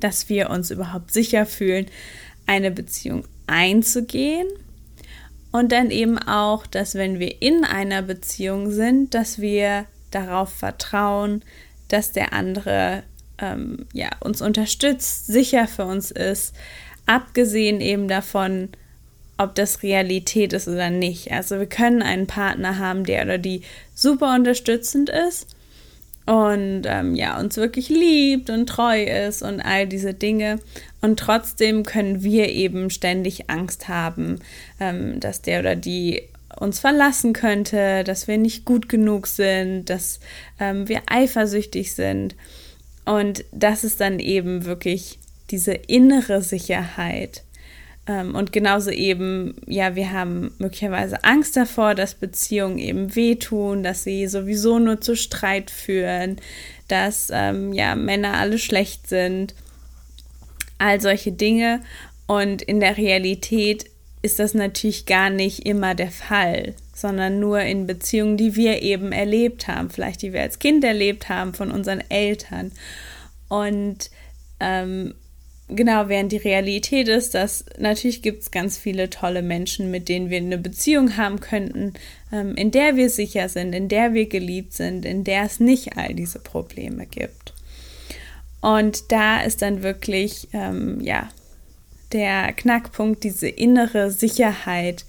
dass 0.00 0.28
wir 0.28 0.50
uns 0.50 0.70
überhaupt 0.70 1.12
sicher 1.12 1.46
fühlen, 1.46 1.86
eine 2.46 2.70
Beziehung 2.70 3.24
einzugehen. 3.46 4.48
Und 5.52 5.70
dann 5.70 5.90
eben 5.90 6.18
auch, 6.18 6.66
dass 6.66 6.94
wenn 6.94 7.20
wir 7.20 7.40
in 7.40 7.64
einer 7.64 8.02
Beziehung 8.02 8.72
sind, 8.72 9.14
dass 9.14 9.40
wir 9.40 9.86
darauf 10.10 10.50
vertrauen, 10.50 11.44
dass 11.88 12.12
der 12.12 12.32
andere 12.32 13.04
ähm, 13.38 13.86
ja, 13.92 14.10
uns 14.20 14.42
unterstützt, 14.42 15.26
sicher 15.26 15.66
für 15.66 15.84
uns 15.84 16.10
ist, 16.10 16.54
abgesehen 17.06 17.80
eben 17.80 18.08
davon, 18.08 18.68
ob 19.36 19.54
das 19.54 19.82
Realität 19.82 20.52
ist 20.52 20.68
oder 20.68 20.90
nicht. 20.90 21.32
Also 21.32 21.58
wir 21.58 21.66
können 21.66 22.02
einen 22.02 22.26
Partner 22.26 22.78
haben, 22.78 23.04
der 23.04 23.24
oder 23.24 23.38
die 23.38 23.62
super 23.94 24.34
unterstützend 24.34 25.10
ist 25.10 25.48
und 26.26 26.82
ähm, 26.86 27.14
ja, 27.14 27.38
uns 27.38 27.56
wirklich 27.56 27.88
liebt 27.88 28.48
und 28.48 28.66
treu 28.66 29.02
ist 29.02 29.42
und 29.42 29.60
all 29.60 29.86
diese 29.86 30.14
Dinge. 30.14 30.60
Und 31.00 31.18
trotzdem 31.18 31.82
können 31.84 32.22
wir 32.22 32.48
eben 32.48 32.88
ständig 32.90 33.50
Angst 33.50 33.88
haben, 33.88 34.38
ähm, 34.80 35.20
dass 35.20 35.42
der 35.42 35.60
oder 35.60 35.76
die 35.76 36.22
uns 36.58 36.78
verlassen 36.78 37.32
könnte, 37.32 38.04
dass 38.04 38.28
wir 38.28 38.38
nicht 38.38 38.64
gut 38.64 38.88
genug 38.88 39.26
sind, 39.26 39.90
dass 39.90 40.20
ähm, 40.60 40.88
wir 40.88 41.02
eifersüchtig 41.06 41.92
sind. 41.92 42.36
Und 43.04 43.44
das 43.52 43.84
ist 43.84 44.00
dann 44.00 44.18
eben 44.18 44.64
wirklich 44.64 45.18
diese 45.50 45.72
innere 45.72 46.42
Sicherheit. 46.42 47.42
Ähm, 48.06 48.34
und 48.34 48.52
genauso 48.52 48.90
eben, 48.90 49.56
ja, 49.66 49.94
wir 49.94 50.12
haben 50.12 50.52
möglicherweise 50.58 51.22
Angst 51.24 51.56
davor, 51.56 51.94
dass 51.94 52.14
Beziehungen 52.14 52.78
eben 52.78 53.14
wehtun, 53.14 53.82
dass 53.82 54.04
sie 54.04 54.26
sowieso 54.26 54.78
nur 54.78 55.00
zu 55.00 55.16
Streit 55.16 55.70
führen, 55.70 56.36
dass 56.88 57.30
ähm, 57.32 57.72
ja 57.72 57.94
Männer 57.94 58.34
alle 58.34 58.58
schlecht 58.58 59.08
sind, 59.08 59.54
all 60.78 61.00
solche 61.00 61.32
Dinge. 61.32 61.80
Und 62.26 62.62
in 62.62 62.80
der 62.80 62.96
Realität 62.96 63.86
ist 64.22 64.38
das 64.38 64.54
natürlich 64.54 65.04
gar 65.06 65.28
nicht 65.28 65.66
immer 65.66 65.94
der 65.94 66.10
Fall 66.10 66.74
sondern 66.94 67.40
nur 67.40 67.60
in 67.60 67.86
Beziehungen, 67.86 68.36
die 68.36 68.56
wir 68.56 68.82
eben 68.82 69.12
erlebt 69.12 69.68
haben, 69.68 69.90
vielleicht 69.90 70.22
die 70.22 70.32
wir 70.32 70.42
als 70.42 70.58
Kind 70.58 70.84
erlebt 70.84 71.28
haben 71.28 71.54
von 71.54 71.70
unseren 71.70 72.02
Eltern. 72.08 72.72
Und 73.48 74.10
ähm, 74.60 75.14
genau, 75.68 76.08
während 76.08 76.32
die 76.32 76.38
Realität 76.38 77.08
ist, 77.08 77.34
dass 77.34 77.64
natürlich 77.78 78.22
gibt 78.22 78.42
es 78.42 78.50
ganz 78.50 78.78
viele 78.78 79.10
tolle 79.10 79.42
Menschen, 79.42 79.90
mit 79.90 80.08
denen 80.08 80.30
wir 80.30 80.38
eine 80.38 80.58
Beziehung 80.58 81.16
haben 81.16 81.40
könnten, 81.40 81.94
ähm, 82.32 82.54
in 82.54 82.70
der 82.70 82.96
wir 82.96 83.10
sicher 83.10 83.48
sind, 83.48 83.72
in 83.72 83.88
der 83.88 84.14
wir 84.14 84.28
geliebt 84.28 84.72
sind, 84.72 85.04
in 85.04 85.24
der 85.24 85.44
es 85.44 85.60
nicht 85.60 85.96
all 85.96 86.14
diese 86.14 86.38
Probleme 86.38 87.06
gibt. 87.06 87.54
Und 88.60 89.12
da 89.12 89.42
ist 89.42 89.60
dann 89.60 89.82
wirklich, 89.82 90.48
ähm, 90.54 91.00
ja, 91.02 91.28
der 92.14 92.52
Knackpunkt, 92.52 93.24
diese 93.24 93.48
innere 93.48 94.10
Sicherheit, 94.10 95.04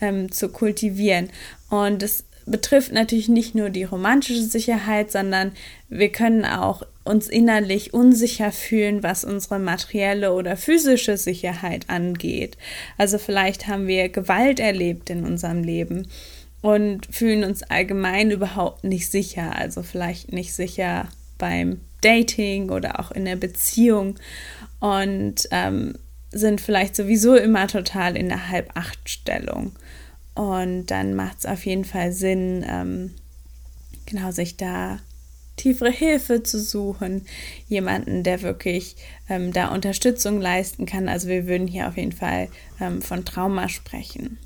ähm, 0.00 0.30
zu 0.30 0.48
kultivieren. 0.50 1.30
Und 1.70 2.02
es 2.02 2.24
betrifft 2.46 2.92
natürlich 2.92 3.28
nicht 3.28 3.54
nur 3.54 3.70
die 3.70 3.84
romantische 3.84 4.42
Sicherheit, 4.42 5.12
sondern 5.12 5.52
wir 5.88 6.10
können 6.10 6.44
auch 6.44 6.82
uns 7.04 7.28
innerlich 7.28 7.94
unsicher 7.94 8.52
fühlen, 8.52 9.02
was 9.02 9.24
unsere 9.24 9.58
materielle 9.58 10.32
oder 10.32 10.56
physische 10.56 11.16
Sicherheit 11.16 11.88
angeht. 11.88 12.56
Also 12.96 13.18
vielleicht 13.18 13.66
haben 13.66 13.86
wir 13.86 14.08
Gewalt 14.08 14.60
erlebt 14.60 15.10
in 15.10 15.24
unserem 15.24 15.62
Leben 15.62 16.08
und 16.60 17.06
fühlen 17.10 17.44
uns 17.44 17.62
allgemein 17.62 18.30
überhaupt 18.30 18.84
nicht 18.84 19.10
sicher. 19.10 19.56
Also 19.56 19.82
vielleicht 19.82 20.32
nicht 20.32 20.52
sicher 20.52 21.08
beim 21.38 21.80
Dating 22.00 22.70
oder 22.70 23.00
auch 23.00 23.10
in 23.10 23.24
der 23.24 23.36
Beziehung 23.36 24.16
und 24.80 25.48
ähm, 25.50 25.94
sind 26.30 26.60
vielleicht 26.60 26.96
sowieso 26.96 27.36
immer 27.36 27.66
total 27.68 28.16
in 28.16 28.28
der 28.28 28.48
Halb-Acht-Stellung. 28.48 29.72
Und 30.34 30.86
dann 30.86 31.14
macht 31.14 31.38
es 31.38 31.46
auf 31.46 31.66
jeden 31.66 31.84
Fall 31.84 32.12
Sinn, 32.12 32.64
ähm, 32.68 33.14
genau 34.06 34.30
sich 34.30 34.56
da 34.56 35.00
tiefere 35.56 35.90
Hilfe 35.90 36.42
zu 36.42 36.60
suchen, 36.60 37.26
jemanden, 37.66 38.22
der 38.22 38.42
wirklich 38.42 38.96
ähm, 39.28 39.52
da 39.52 39.68
Unterstützung 39.68 40.40
leisten 40.40 40.86
kann. 40.86 41.08
Also 41.08 41.28
wir 41.28 41.46
würden 41.46 41.66
hier 41.66 41.88
auf 41.88 41.96
jeden 41.96 42.12
Fall 42.12 42.48
ähm, 42.80 43.02
von 43.02 43.24
Trauma 43.24 43.68
sprechen. 43.68 44.38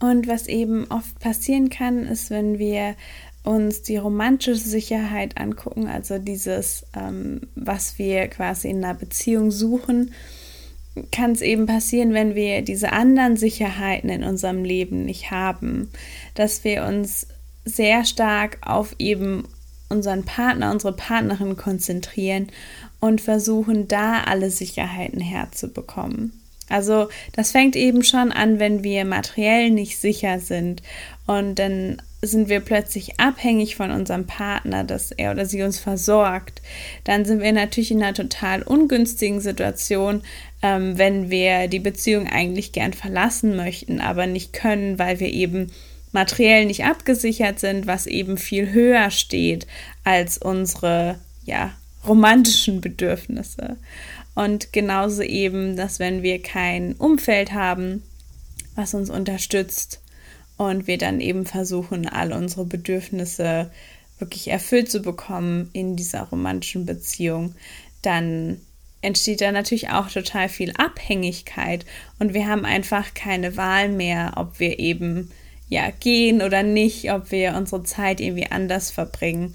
Und 0.00 0.26
was 0.26 0.46
eben 0.46 0.90
oft 0.90 1.18
passieren 1.20 1.68
kann, 1.68 2.06
ist, 2.06 2.30
wenn 2.30 2.58
wir 2.58 2.96
uns 3.44 3.82
die 3.82 3.98
romantische 3.98 4.56
Sicherheit 4.56 5.38
angucken, 5.38 5.86
also 5.86 6.18
dieses, 6.18 6.86
ähm, 6.94 7.42
was 7.54 7.98
wir 7.98 8.28
quasi 8.28 8.68
in 8.70 8.84
einer 8.84 8.94
Beziehung 8.94 9.50
suchen, 9.50 10.12
kann 11.12 11.32
es 11.32 11.40
eben 11.40 11.66
passieren, 11.66 12.12
wenn 12.12 12.34
wir 12.34 12.62
diese 12.62 12.92
anderen 12.92 13.36
Sicherheiten 13.36 14.10
in 14.10 14.24
unserem 14.24 14.64
Leben 14.64 15.04
nicht 15.04 15.30
haben, 15.30 15.90
dass 16.34 16.64
wir 16.64 16.84
uns 16.84 17.26
sehr 17.64 18.04
stark 18.04 18.58
auf 18.62 18.94
eben 18.98 19.44
unseren 19.88 20.24
Partner, 20.24 20.70
unsere 20.70 20.92
Partnerin 20.92 21.56
konzentrieren 21.56 22.48
und 23.00 23.20
versuchen, 23.20 23.88
da 23.88 24.22
alle 24.22 24.50
Sicherheiten 24.50 25.20
herzubekommen. 25.20 26.32
Also 26.68 27.08
das 27.32 27.50
fängt 27.50 27.74
eben 27.74 28.04
schon 28.04 28.30
an, 28.30 28.58
wenn 28.58 28.84
wir 28.84 29.04
materiell 29.04 29.70
nicht 29.70 29.98
sicher 29.98 30.38
sind 30.38 30.82
und 31.26 31.58
dann 31.58 32.00
sind 32.22 32.48
wir 32.48 32.60
plötzlich 32.60 33.18
abhängig 33.18 33.76
von 33.76 33.90
unserem 33.90 34.26
Partner, 34.26 34.84
dass 34.84 35.10
er 35.10 35.30
oder 35.30 35.46
sie 35.46 35.62
uns 35.62 35.78
versorgt, 35.78 36.60
dann 37.04 37.24
sind 37.24 37.40
wir 37.40 37.52
natürlich 37.52 37.90
in 37.90 38.02
einer 38.02 38.14
total 38.14 38.62
ungünstigen 38.62 39.40
Situation, 39.40 40.22
ähm, 40.62 40.98
wenn 40.98 41.30
wir 41.30 41.68
die 41.68 41.78
Beziehung 41.78 42.28
eigentlich 42.28 42.72
gern 42.72 42.92
verlassen 42.92 43.56
möchten, 43.56 44.00
aber 44.00 44.26
nicht 44.26 44.52
können, 44.52 44.98
weil 44.98 45.18
wir 45.18 45.32
eben 45.32 45.72
materiell 46.12 46.66
nicht 46.66 46.84
abgesichert 46.84 47.58
sind, 47.58 47.86
was 47.86 48.06
eben 48.06 48.36
viel 48.36 48.72
höher 48.72 49.10
steht 49.10 49.66
als 50.04 50.36
unsere 50.38 51.18
ja, 51.44 51.72
romantischen 52.06 52.80
Bedürfnisse. 52.80 53.76
Und 54.34 54.72
genauso 54.72 55.22
eben, 55.22 55.76
dass 55.76 55.98
wenn 55.98 56.22
wir 56.22 56.42
kein 56.42 56.94
Umfeld 56.94 57.52
haben, 57.52 58.02
was 58.74 58.94
uns 58.94 59.08
unterstützt 59.08 60.00
und 60.60 60.86
wir 60.86 60.98
dann 60.98 61.22
eben 61.22 61.46
versuchen, 61.46 62.06
all 62.06 62.34
unsere 62.34 62.66
Bedürfnisse 62.66 63.70
wirklich 64.18 64.48
erfüllt 64.48 64.90
zu 64.90 65.00
bekommen 65.00 65.70
in 65.72 65.96
dieser 65.96 66.24
romantischen 66.24 66.84
Beziehung, 66.84 67.54
dann 68.02 68.60
entsteht 69.00 69.40
da 69.40 69.52
natürlich 69.52 69.88
auch 69.88 70.10
total 70.10 70.50
viel 70.50 70.74
Abhängigkeit 70.76 71.86
und 72.18 72.34
wir 72.34 72.46
haben 72.46 72.66
einfach 72.66 73.14
keine 73.14 73.56
Wahl 73.56 73.88
mehr, 73.88 74.34
ob 74.36 74.60
wir 74.60 74.78
eben 74.78 75.30
ja 75.70 75.88
gehen 75.98 76.42
oder 76.42 76.62
nicht, 76.62 77.10
ob 77.10 77.30
wir 77.30 77.54
unsere 77.54 77.82
Zeit 77.84 78.20
irgendwie 78.20 78.50
anders 78.50 78.90
verbringen. 78.90 79.54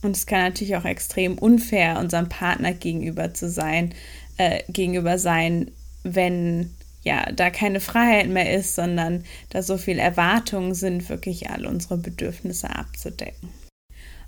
Und 0.00 0.16
es 0.16 0.24
kann 0.24 0.40
natürlich 0.40 0.76
auch 0.76 0.86
extrem 0.86 1.36
unfair 1.36 1.98
unserem 1.98 2.30
Partner 2.30 2.72
gegenüber 2.72 3.34
zu 3.34 3.50
sein, 3.50 3.94
äh, 4.38 4.62
gegenüber 4.70 5.18
sein, 5.18 5.70
wenn 6.02 6.70
ja 7.06 7.30
da 7.32 7.50
keine 7.50 7.78
Freiheit 7.78 8.28
mehr 8.28 8.52
ist, 8.52 8.74
sondern 8.74 9.24
da 9.50 9.62
so 9.62 9.78
viel 9.78 9.98
Erwartungen 9.98 10.74
sind, 10.74 11.08
wirklich 11.08 11.48
all 11.48 11.64
unsere 11.64 11.96
Bedürfnisse 11.96 12.68
abzudecken. 12.68 13.48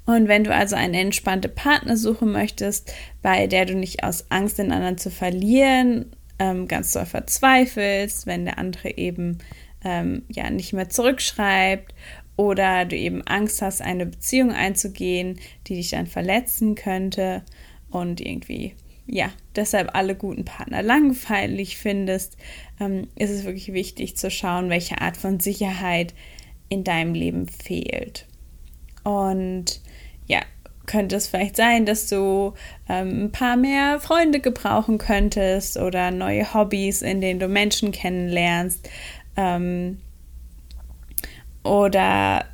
Und 0.07 0.29
wenn 0.29 0.45
du 0.45 0.55
also 0.55 0.77
eine 0.77 1.01
entspannte 1.01 1.49
Partnersuche 1.49 2.25
möchtest, 2.25 2.95
bei 3.21 3.47
der 3.47 3.67
du 3.67 3.75
nicht 3.75 4.05
aus 4.05 4.31
Angst, 4.31 4.59
den 4.59 4.73
anderen 4.73 4.97
zu 4.97 5.11
verlieren, 5.11 6.13
ähm, 6.39 6.69
ganz 6.69 6.93
doll 6.93 7.05
verzweifelst, 7.05 8.27
wenn 8.27 8.45
der 8.45 8.59
andere 8.59 8.97
eben 8.97 9.39
ähm, 9.85 10.23
ja 10.31 10.49
nicht 10.49 10.73
mehr 10.73 10.89
zurückschreibt 10.89 11.95
oder 12.37 12.85
du 12.85 12.97
eben 12.97 13.27
Angst 13.27 13.61
hast, 13.61 13.83
eine 13.83 14.07
Beziehung 14.07 14.53
einzugehen, 14.53 15.41
die 15.67 15.75
dich 15.75 15.91
dann 15.91 16.07
verletzen 16.07 16.77
könnte 16.77 17.43
und 17.91 18.21
irgendwie 18.21 18.77
ja 19.09 19.31
deshalb 19.57 19.95
alle 19.95 20.15
guten 20.15 20.45
Partner 20.45 20.83
langweilig 20.83 21.77
findest, 21.77 22.37
ähm, 22.79 23.09
ist 23.17 23.31
es 23.31 23.45
wirklich 23.45 23.73
wichtig 23.73 24.17
zu 24.17 24.31
schauen, 24.31 24.71
welche 24.71 25.01
Art 25.01 25.17
von 25.17 25.41
Sicherheit 25.41 26.15
in 26.69 26.85
deinem 26.85 27.15
Leben 27.15 27.49
fehlt. 27.49 28.27
Und 29.03 29.81
ja, 30.27 30.43
könnte 30.87 31.17
es 31.17 31.29
vielleicht 31.29 31.57
sein, 31.57 31.87
dass 31.87 32.09
du 32.09 32.55
ähm, 32.89 33.25
ein 33.25 33.33
paar 33.33 33.57
mehr 33.57 34.01
Freunde 34.01 34.41
gebrauchen 34.41 34.99
könntest 34.99 35.77
oder 35.77 36.11
neue 36.11 36.55
Hobbys, 36.55 37.03
in 37.03 37.21
denen 37.21 37.41
du 37.41 37.49
Menschen 37.49 37.93
kennenlernst. 37.93 38.89
Ähm, 39.37 39.99
oder 41.63 42.45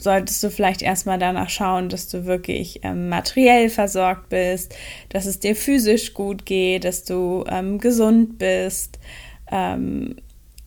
solltest 0.00 0.42
du 0.42 0.50
vielleicht 0.50 0.82
erstmal 0.82 1.18
danach 1.18 1.50
schauen, 1.50 1.88
dass 1.88 2.08
du 2.08 2.24
wirklich 2.24 2.80
ähm, 2.84 3.08
materiell 3.08 3.68
versorgt 3.68 4.28
bist, 4.28 4.74
dass 5.08 5.26
es 5.26 5.40
dir 5.40 5.56
physisch 5.56 6.14
gut 6.14 6.46
geht, 6.46 6.84
dass 6.84 7.04
du 7.04 7.44
ähm, 7.48 7.78
gesund 7.78 8.38
bist. 8.38 8.98
Ähm, 9.50 10.16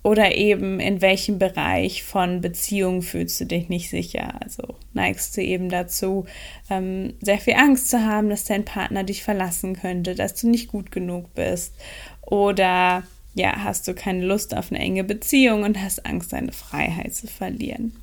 oder 0.03 0.35
eben 0.35 0.79
in 0.79 1.01
welchem 1.01 1.37
Bereich 1.37 2.03
von 2.03 2.41
Beziehungen 2.41 3.03
fühlst 3.03 3.39
du 3.39 3.45
dich 3.45 3.69
nicht 3.69 3.89
sicher? 3.89 4.33
Also 4.41 4.75
neigst 4.93 5.37
du 5.37 5.43
eben 5.43 5.69
dazu, 5.69 6.25
ähm, 6.71 7.13
sehr 7.21 7.37
viel 7.37 7.53
Angst 7.53 7.89
zu 7.89 8.03
haben, 8.03 8.29
dass 8.29 8.45
dein 8.45 8.65
Partner 8.65 9.03
dich 9.03 9.23
verlassen 9.23 9.75
könnte, 9.75 10.15
dass 10.15 10.33
du 10.33 10.49
nicht 10.49 10.69
gut 10.69 10.91
genug 10.91 11.33
bist. 11.35 11.75
Oder 12.21 13.03
ja, 13.35 13.63
hast 13.63 13.87
du 13.87 13.93
keine 13.93 14.25
Lust 14.25 14.57
auf 14.57 14.71
eine 14.71 14.79
enge 14.79 15.03
Beziehung 15.03 15.63
und 15.63 15.79
hast 15.79 16.05
Angst, 16.05 16.33
deine 16.33 16.51
Freiheit 16.51 17.13
zu 17.13 17.27
verlieren. 17.27 17.93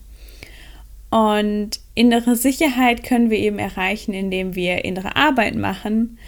Und 1.11 1.81
innere 1.95 2.37
Sicherheit 2.37 3.03
können 3.03 3.31
wir 3.31 3.39
eben 3.39 3.59
erreichen, 3.59 4.13
indem 4.13 4.55
wir 4.55 4.85
innere 4.85 5.17
Arbeit 5.17 5.55
machen 5.55 6.19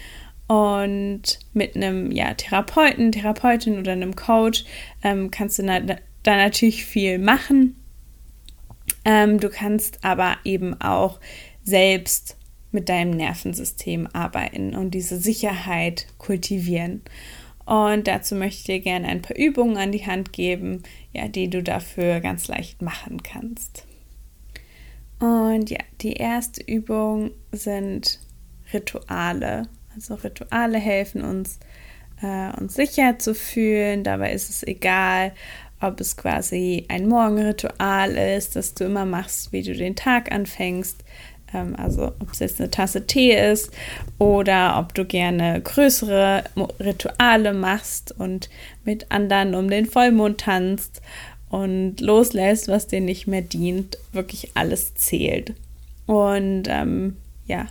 und 0.51 1.39
mit 1.53 1.77
einem 1.77 2.11
ja, 2.11 2.35
Therapeuten, 2.35 3.13
Therapeutin 3.13 3.79
oder 3.79 3.93
einem 3.93 4.17
Coach 4.17 4.65
ähm, 5.05 5.31
kannst 5.31 5.59
du 5.59 5.63
da, 5.65 5.81
da 5.81 6.37
natürlich 6.37 6.85
viel 6.85 7.19
machen. 7.19 7.77
Ähm, 9.05 9.39
du 9.39 9.49
kannst 9.49 10.05
aber 10.05 10.39
eben 10.45 10.81
auch 10.81 11.21
selbst 11.63 12.37
mit 12.73 12.89
deinem 12.89 13.11
Nervensystem 13.11 14.09
arbeiten 14.13 14.75
und 14.75 14.93
diese 14.93 15.19
Sicherheit 15.19 16.07
kultivieren. 16.19 17.03
Und 17.65 18.09
dazu 18.09 18.35
möchte 18.35 18.59
ich 18.59 18.65
dir 18.65 18.81
gerne 18.81 19.09
ein 19.09 19.23
paar 19.23 19.37
Übungen 19.37 19.77
an 19.77 19.93
die 19.93 20.07
Hand 20.07 20.33
geben, 20.33 20.83
ja, 21.13 21.29
die 21.29 21.49
du 21.49 21.63
dafür 21.63 22.21
ganz 22.21 22.49
leicht 22.49 22.83
machen 22.83 23.23
kannst. 23.23 23.87
Und 25.21 25.69
ja, 25.71 25.79
die 26.01 26.15
erste 26.15 26.63
Übung 26.63 27.31
sind 27.53 28.19
Rituale. 28.73 29.69
Also 29.95 30.15
Rituale 30.15 30.79
helfen 30.79 31.23
uns, 31.23 31.61
äh, 32.23 32.51
uns 32.59 32.75
sicher 32.75 33.19
zu 33.19 33.35
fühlen. 33.35 34.03
Dabei 34.03 34.33
ist 34.33 34.49
es 34.49 34.63
egal, 34.63 35.33
ob 35.81 36.01
es 36.01 36.17
quasi 36.17 36.87
ein 36.89 37.07
Morgenritual 37.07 38.17
ist, 38.17 38.57
das 38.57 38.75
du 38.75 38.85
immer 38.85 39.05
machst, 39.05 39.53
wie 39.53 39.63
du 39.63 39.75
den 39.75 39.95
Tag 39.95 40.33
anfängst. 40.33 41.05
Ähm, 41.53 41.77
also 41.77 42.13
ob 42.19 42.33
es 42.33 42.39
jetzt 42.39 42.61
eine 42.61 42.71
Tasse 42.71 43.07
Tee 43.07 43.35
ist 43.35 43.71
oder 44.19 44.79
ob 44.79 44.95
du 44.95 45.05
gerne 45.05 45.61
größere 45.61 46.45
Rituale 46.79 47.53
machst 47.53 48.15
und 48.19 48.49
mit 48.85 49.11
anderen 49.11 49.55
um 49.55 49.69
den 49.69 49.87
Vollmond 49.87 50.41
tanzt 50.41 51.03
und 51.51 52.01
loslässt, 52.01 52.69
was 52.69 52.87
dir 52.87 53.01
nicht 53.01 53.27
mehr 53.27 53.43
dient. 53.43 53.99
Wirklich 54.13 54.53
alles 54.55 54.95
zählt. 54.95 55.53
Und 56.07 56.65
ähm, 56.69 57.17
ja, 57.47 57.67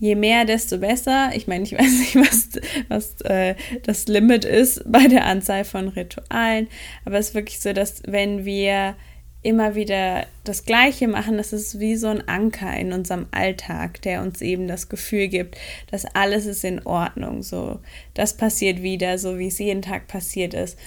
je 0.00 0.16
mehr, 0.16 0.44
desto 0.44 0.78
besser. 0.78 1.30
Ich 1.34 1.46
meine, 1.46 1.64
ich 1.64 1.72
weiß 1.78 1.98
nicht, 1.98 2.16
was, 2.16 2.48
was 2.88 3.20
äh, 3.22 3.54
das 3.84 4.08
Limit 4.08 4.44
ist 4.44 4.82
bei 4.90 5.06
der 5.06 5.24
Anzahl 5.26 5.64
von 5.64 5.88
Ritualen, 5.88 6.68
aber 7.04 7.18
es 7.18 7.28
ist 7.28 7.34
wirklich 7.34 7.60
so, 7.60 7.72
dass 7.72 8.02
wenn 8.06 8.44
wir 8.44 8.96
immer 9.42 9.74
wieder 9.74 10.26
das 10.44 10.64
Gleiche 10.66 11.08
machen, 11.08 11.38
das 11.38 11.54
ist 11.54 11.80
wie 11.80 11.96
so 11.96 12.08
ein 12.08 12.28
Anker 12.28 12.76
in 12.76 12.92
unserem 12.92 13.26
Alltag, 13.30 14.02
der 14.02 14.20
uns 14.20 14.42
eben 14.42 14.68
das 14.68 14.90
Gefühl 14.90 15.28
gibt, 15.28 15.56
dass 15.90 16.04
alles 16.04 16.44
ist 16.44 16.62
in 16.62 16.84
Ordnung. 16.84 17.42
So, 17.42 17.78
das 18.12 18.36
passiert 18.36 18.82
wieder, 18.82 19.16
so 19.16 19.38
wie 19.38 19.46
es 19.46 19.58
jeden 19.58 19.80
Tag 19.80 20.08
passiert 20.08 20.52
ist. 20.52 20.78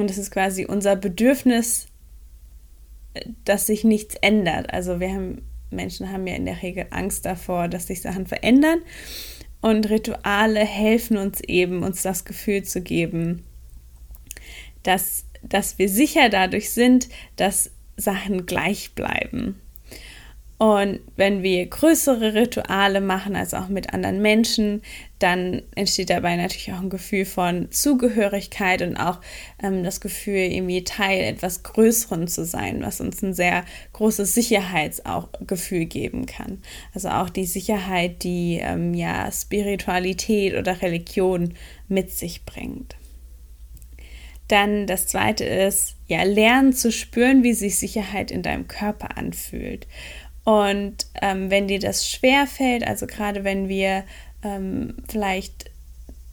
Und 0.00 0.10
es 0.10 0.18
ist 0.18 0.30
quasi 0.30 0.64
unser 0.66 0.96
Bedürfnis, 0.96 1.86
dass 3.44 3.66
sich 3.66 3.84
nichts 3.84 4.14
ändert. 4.16 4.72
Also 4.72 5.00
wir 5.00 5.10
haben 5.10 5.42
Menschen 5.70 6.10
haben 6.10 6.26
ja 6.26 6.34
in 6.34 6.46
der 6.46 6.62
Regel 6.62 6.86
Angst 6.90 7.24
davor, 7.24 7.68
dass 7.68 7.86
sich 7.86 8.02
Sachen 8.02 8.26
verändern. 8.26 8.80
Und 9.60 9.88
Rituale 9.90 10.60
helfen 10.60 11.16
uns 11.16 11.40
eben, 11.40 11.82
uns 11.82 12.02
das 12.02 12.24
Gefühl 12.24 12.62
zu 12.64 12.80
geben, 12.80 13.44
dass, 14.82 15.24
dass 15.42 15.78
wir 15.78 15.88
sicher 15.88 16.28
dadurch 16.28 16.70
sind, 16.70 17.08
dass 17.36 17.70
Sachen 17.96 18.46
gleich 18.46 18.94
bleiben. 18.94 19.60
Und 20.56 21.00
wenn 21.16 21.42
wir 21.42 21.66
größere 21.66 22.34
Rituale 22.34 23.00
machen, 23.00 23.36
also 23.36 23.58
auch 23.58 23.68
mit 23.68 23.94
anderen 23.94 24.20
Menschen, 24.20 24.82
dann 25.20 25.62
entsteht 25.74 26.10
dabei 26.10 26.36
natürlich 26.36 26.72
auch 26.72 26.80
ein 26.80 26.90
Gefühl 26.90 27.24
von 27.24 27.70
Zugehörigkeit 27.70 28.82
und 28.82 28.96
auch 28.96 29.20
ähm, 29.62 29.84
das 29.84 30.00
Gefühl, 30.00 30.38
irgendwie 30.38 30.82
Teil 30.82 31.22
etwas 31.22 31.62
Größeren 31.62 32.26
zu 32.26 32.44
sein, 32.44 32.82
was 32.82 33.00
uns 33.00 33.22
ein 33.22 33.34
sehr 33.34 33.64
großes 33.92 34.34
Sicherheitsgefühl 34.34 35.84
geben 35.84 36.26
kann. 36.26 36.62
Also 36.94 37.10
auch 37.10 37.28
die 37.28 37.44
Sicherheit, 37.44 38.22
die 38.24 38.60
ähm, 38.62 38.94
ja 38.94 39.30
Spiritualität 39.30 40.54
oder 40.54 40.80
Religion 40.80 41.54
mit 41.86 42.10
sich 42.10 42.44
bringt. 42.44 42.96
Dann 44.48 44.86
das 44.86 45.06
zweite 45.06 45.44
ist, 45.44 45.96
ja, 46.06 46.24
lernen 46.24 46.72
zu 46.72 46.90
spüren, 46.90 47.44
wie 47.44 47.52
sich 47.52 47.78
Sicherheit 47.78 48.32
in 48.32 48.42
deinem 48.42 48.66
Körper 48.66 49.16
anfühlt. 49.16 49.86
Und 50.44 51.06
ähm, 51.20 51.50
wenn 51.50 51.68
dir 51.68 51.78
das 51.78 52.08
schwer 52.08 52.46
fällt, 52.46 52.84
also 52.84 53.06
gerade 53.06 53.44
wenn 53.44 53.68
wir 53.68 54.04
ähm, 54.42 54.94
vielleicht 55.08 55.70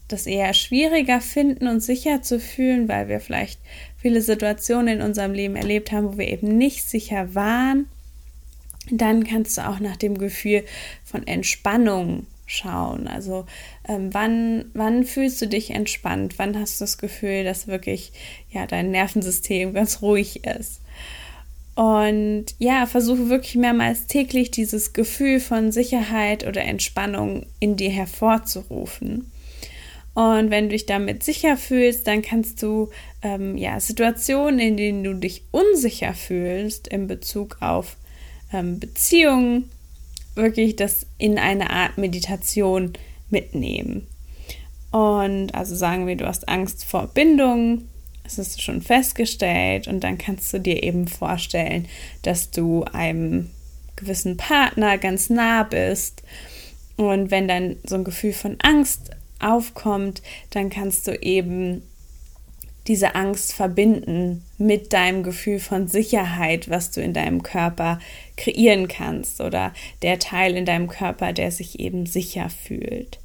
das 0.07 0.25
eher 0.25 0.53
schwieriger 0.53 1.19
finden, 1.19 1.67
uns 1.67 1.85
sicher 1.85 2.21
zu 2.21 2.39
fühlen, 2.39 2.87
weil 2.87 3.09
wir 3.09 3.19
vielleicht 3.19 3.59
viele 3.97 4.21
Situationen 4.21 4.99
in 4.99 5.01
unserem 5.01 5.33
Leben 5.33 5.55
erlebt 5.55 5.91
haben, 5.91 6.13
wo 6.13 6.17
wir 6.17 6.27
eben 6.27 6.57
nicht 6.57 6.87
sicher 6.87 7.35
waren, 7.35 7.87
dann 8.89 9.25
kannst 9.25 9.57
du 9.57 9.67
auch 9.67 9.79
nach 9.79 9.97
dem 9.97 10.17
Gefühl 10.17 10.63
von 11.03 11.27
Entspannung 11.27 12.25
schauen. 12.45 13.07
Also 13.09 13.45
ähm, 13.87 14.13
wann, 14.13 14.65
wann 14.73 15.03
fühlst 15.03 15.41
du 15.41 15.47
dich 15.47 15.71
entspannt? 15.71 16.35
Wann 16.37 16.57
hast 16.57 16.79
du 16.79 16.83
das 16.83 16.97
Gefühl, 16.97 17.43
dass 17.43 17.67
wirklich 17.67 18.13
ja 18.49 18.65
dein 18.65 18.91
Nervensystem 18.91 19.73
ganz 19.73 20.01
ruhig 20.01 20.45
ist? 20.45 20.81
Und 21.77 22.45
ja, 22.57 22.87
versuche 22.87 23.29
wirklich 23.29 23.53
mehrmals 23.53 24.07
täglich 24.07 24.49
dieses 24.49 24.93
Gefühl 24.93 25.39
von 25.39 25.71
Sicherheit 25.71 26.47
oder 26.47 26.63
Entspannung 26.63 27.45
in 27.59 27.75
dir 27.75 27.91
hervorzurufen. 27.91 29.31
Und 30.15 30.49
wenn 30.49 30.63
du 30.63 30.69
dich 30.69 30.87
damit 30.87 31.21
sicher 31.21 31.55
fühlst, 31.55 32.07
dann 32.07 32.23
kannst 32.23 32.63
du 32.63 32.89
ähm, 33.21 33.57
ja, 33.57 33.79
Situationen, 33.79 34.59
in 34.59 34.75
denen 34.75 35.03
du 35.03 35.13
dich 35.13 35.43
unsicher 35.51 36.15
fühlst 36.15 36.87
in 36.87 37.05
Bezug 37.05 37.57
auf 37.59 37.95
ähm, 38.51 38.79
Beziehungen, 38.79 39.69
wirklich 40.33 40.77
das 40.77 41.05
in 41.19 41.37
eine 41.37 41.69
Art 41.69 41.99
Meditation 41.99 42.93
mitnehmen. 43.29 44.07
Und 44.89 45.53
also 45.53 45.75
sagen 45.75 46.07
wir, 46.07 46.15
du 46.15 46.25
hast 46.25 46.49
Angst 46.49 46.85
vor 46.85 47.05
Bindungen 47.05 47.87
das 48.35 48.49
ist 48.49 48.61
schon 48.61 48.81
festgestellt 48.81 49.87
und 49.87 50.01
dann 50.01 50.17
kannst 50.17 50.53
du 50.53 50.59
dir 50.59 50.83
eben 50.83 51.07
vorstellen, 51.07 51.87
dass 52.21 52.51
du 52.51 52.83
einem 52.83 53.49
gewissen 53.95 54.37
Partner 54.37 54.97
ganz 54.97 55.29
nah 55.29 55.63
bist 55.63 56.23
und 56.97 57.31
wenn 57.31 57.47
dann 57.47 57.77
so 57.83 57.95
ein 57.95 58.03
Gefühl 58.03 58.33
von 58.33 58.57
Angst 58.61 59.11
aufkommt, 59.39 60.21
dann 60.49 60.69
kannst 60.69 61.07
du 61.07 61.13
eben 61.21 61.83
diese 62.87 63.15
Angst 63.15 63.53
verbinden 63.53 64.43
mit 64.57 64.93
deinem 64.93 65.21
Gefühl 65.23 65.59
von 65.59 65.87
Sicherheit, 65.87 66.69
was 66.69 66.91
du 66.91 67.01
in 67.01 67.13
deinem 67.13 67.43
Körper 67.43 67.99
kreieren 68.37 68.87
kannst 68.87 69.41
oder 69.41 69.73
der 70.01 70.19
Teil 70.19 70.55
in 70.55 70.65
deinem 70.65 70.87
Körper, 70.87 71.33
der 71.33 71.51
sich 71.51 71.79
eben 71.79 72.05
sicher 72.05 72.49
fühlt. 72.49 73.19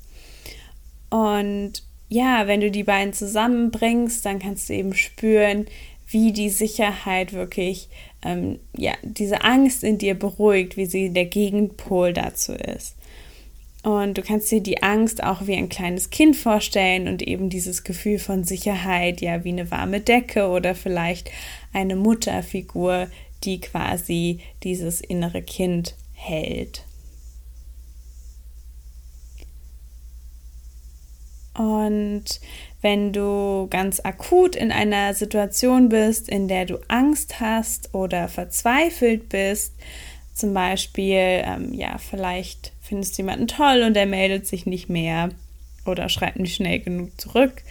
Und 1.10 1.84
ja, 2.12 2.46
wenn 2.46 2.60
du 2.60 2.70
die 2.70 2.84
beiden 2.84 3.14
zusammenbringst, 3.14 4.24
dann 4.26 4.38
kannst 4.38 4.68
du 4.68 4.74
eben 4.74 4.94
spüren, 4.94 5.66
wie 6.08 6.32
die 6.32 6.50
Sicherheit 6.50 7.32
wirklich, 7.32 7.88
ähm, 8.22 8.58
ja, 8.76 8.92
diese 9.02 9.42
Angst 9.44 9.82
in 9.82 9.96
dir 9.96 10.14
beruhigt, 10.14 10.76
wie 10.76 10.84
sie 10.84 11.08
der 11.08 11.24
Gegenpol 11.24 12.12
dazu 12.12 12.52
ist. 12.52 12.96
Und 13.82 14.18
du 14.18 14.22
kannst 14.22 14.50
dir 14.50 14.60
die 14.60 14.82
Angst 14.82 15.24
auch 15.24 15.46
wie 15.46 15.54
ein 15.54 15.70
kleines 15.70 16.10
Kind 16.10 16.36
vorstellen 16.36 17.08
und 17.08 17.22
eben 17.22 17.48
dieses 17.48 17.82
Gefühl 17.82 18.18
von 18.18 18.44
Sicherheit, 18.44 19.22
ja, 19.22 19.42
wie 19.42 19.48
eine 19.48 19.70
warme 19.70 20.00
Decke 20.00 20.48
oder 20.48 20.74
vielleicht 20.74 21.30
eine 21.72 21.96
Mutterfigur, 21.96 23.08
die 23.42 23.58
quasi 23.60 24.40
dieses 24.62 25.00
innere 25.00 25.40
Kind 25.40 25.94
hält. 26.12 26.84
Und 31.54 32.40
wenn 32.80 33.12
du 33.12 33.68
ganz 33.70 34.00
akut 34.00 34.56
in 34.56 34.72
einer 34.72 35.14
Situation 35.14 35.88
bist, 35.88 36.28
in 36.28 36.48
der 36.48 36.66
du 36.66 36.78
Angst 36.88 37.40
hast 37.40 37.94
oder 37.94 38.28
verzweifelt 38.28 39.28
bist, 39.28 39.74
zum 40.34 40.54
Beispiel, 40.54 41.42
ähm, 41.44 41.72
ja, 41.74 41.98
vielleicht 41.98 42.72
findest 42.80 43.16
du 43.16 43.22
jemanden 43.22 43.46
toll 43.46 43.82
und 43.86 43.94
der 43.94 44.06
meldet 44.06 44.46
sich 44.46 44.66
nicht 44.66 44.88
mehr 44.88 45.30
oder 45.84 46.08
schreibt 46.08 46.38
nicht 46.38 46.56
schnell 46.56 46.80
genug 46.80 47.20
zurück. 47.20 47.62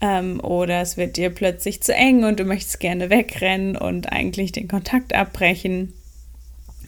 Ähm, 0.00 0.40
oder 0.40 0.80
es 0.80 0.96
wird 0.96 1.16
dir 1.16 1.30
plötzlich 1.30 1.82
zu 1.82 1.94
eng 1.94 2.24
und 2.24 2.40
du 2.40 2.44
möchtest 2.44 2.80
gerne 2.80 3.10
wegrennen 3.10 3.76
und 3.76 4.10
eigentlich 4.10 4.52
den 4.52 4.68
Kontakt 4.68 5.14
abbrechen. 5.14 5.92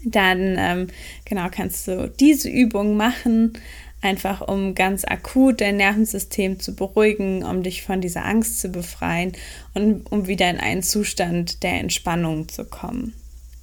Dann 0.04 0.56
ähm, 0.58 0.86
genau 1.24 1.48
kannst 1.50 1.86
du 1.86 2.08
diese 2.08 2.48
Übung 2.48 2.96
machen 2.96 3.52
einfach 4.02 4.40
um 4.40 4.74
ganz 4.74 5.04
akut 5.04 5.60
dein 5.60 5.76
Nervensystem 5.76 6.58
zu 6.58 6.74
beruhigen, 6.74 7.44
um 7.44 7.62
dich 7.62 7.82
von 7.82 8.00
dieser 8.00 8.24
Angst 8.24 8.60
zu 8.60 8.68
befreien 8.68 9.32
und 9.74 10.10
um 10.10 10.26
wieder 10.26 10.48
in 10.48 10.58
einen 10.58 10.82
Zustand 10.82 11.62
der 11.62 11.74
Entspannung 11.80 12.48
zu 12.48 12.64
kommen. 12.64 13.14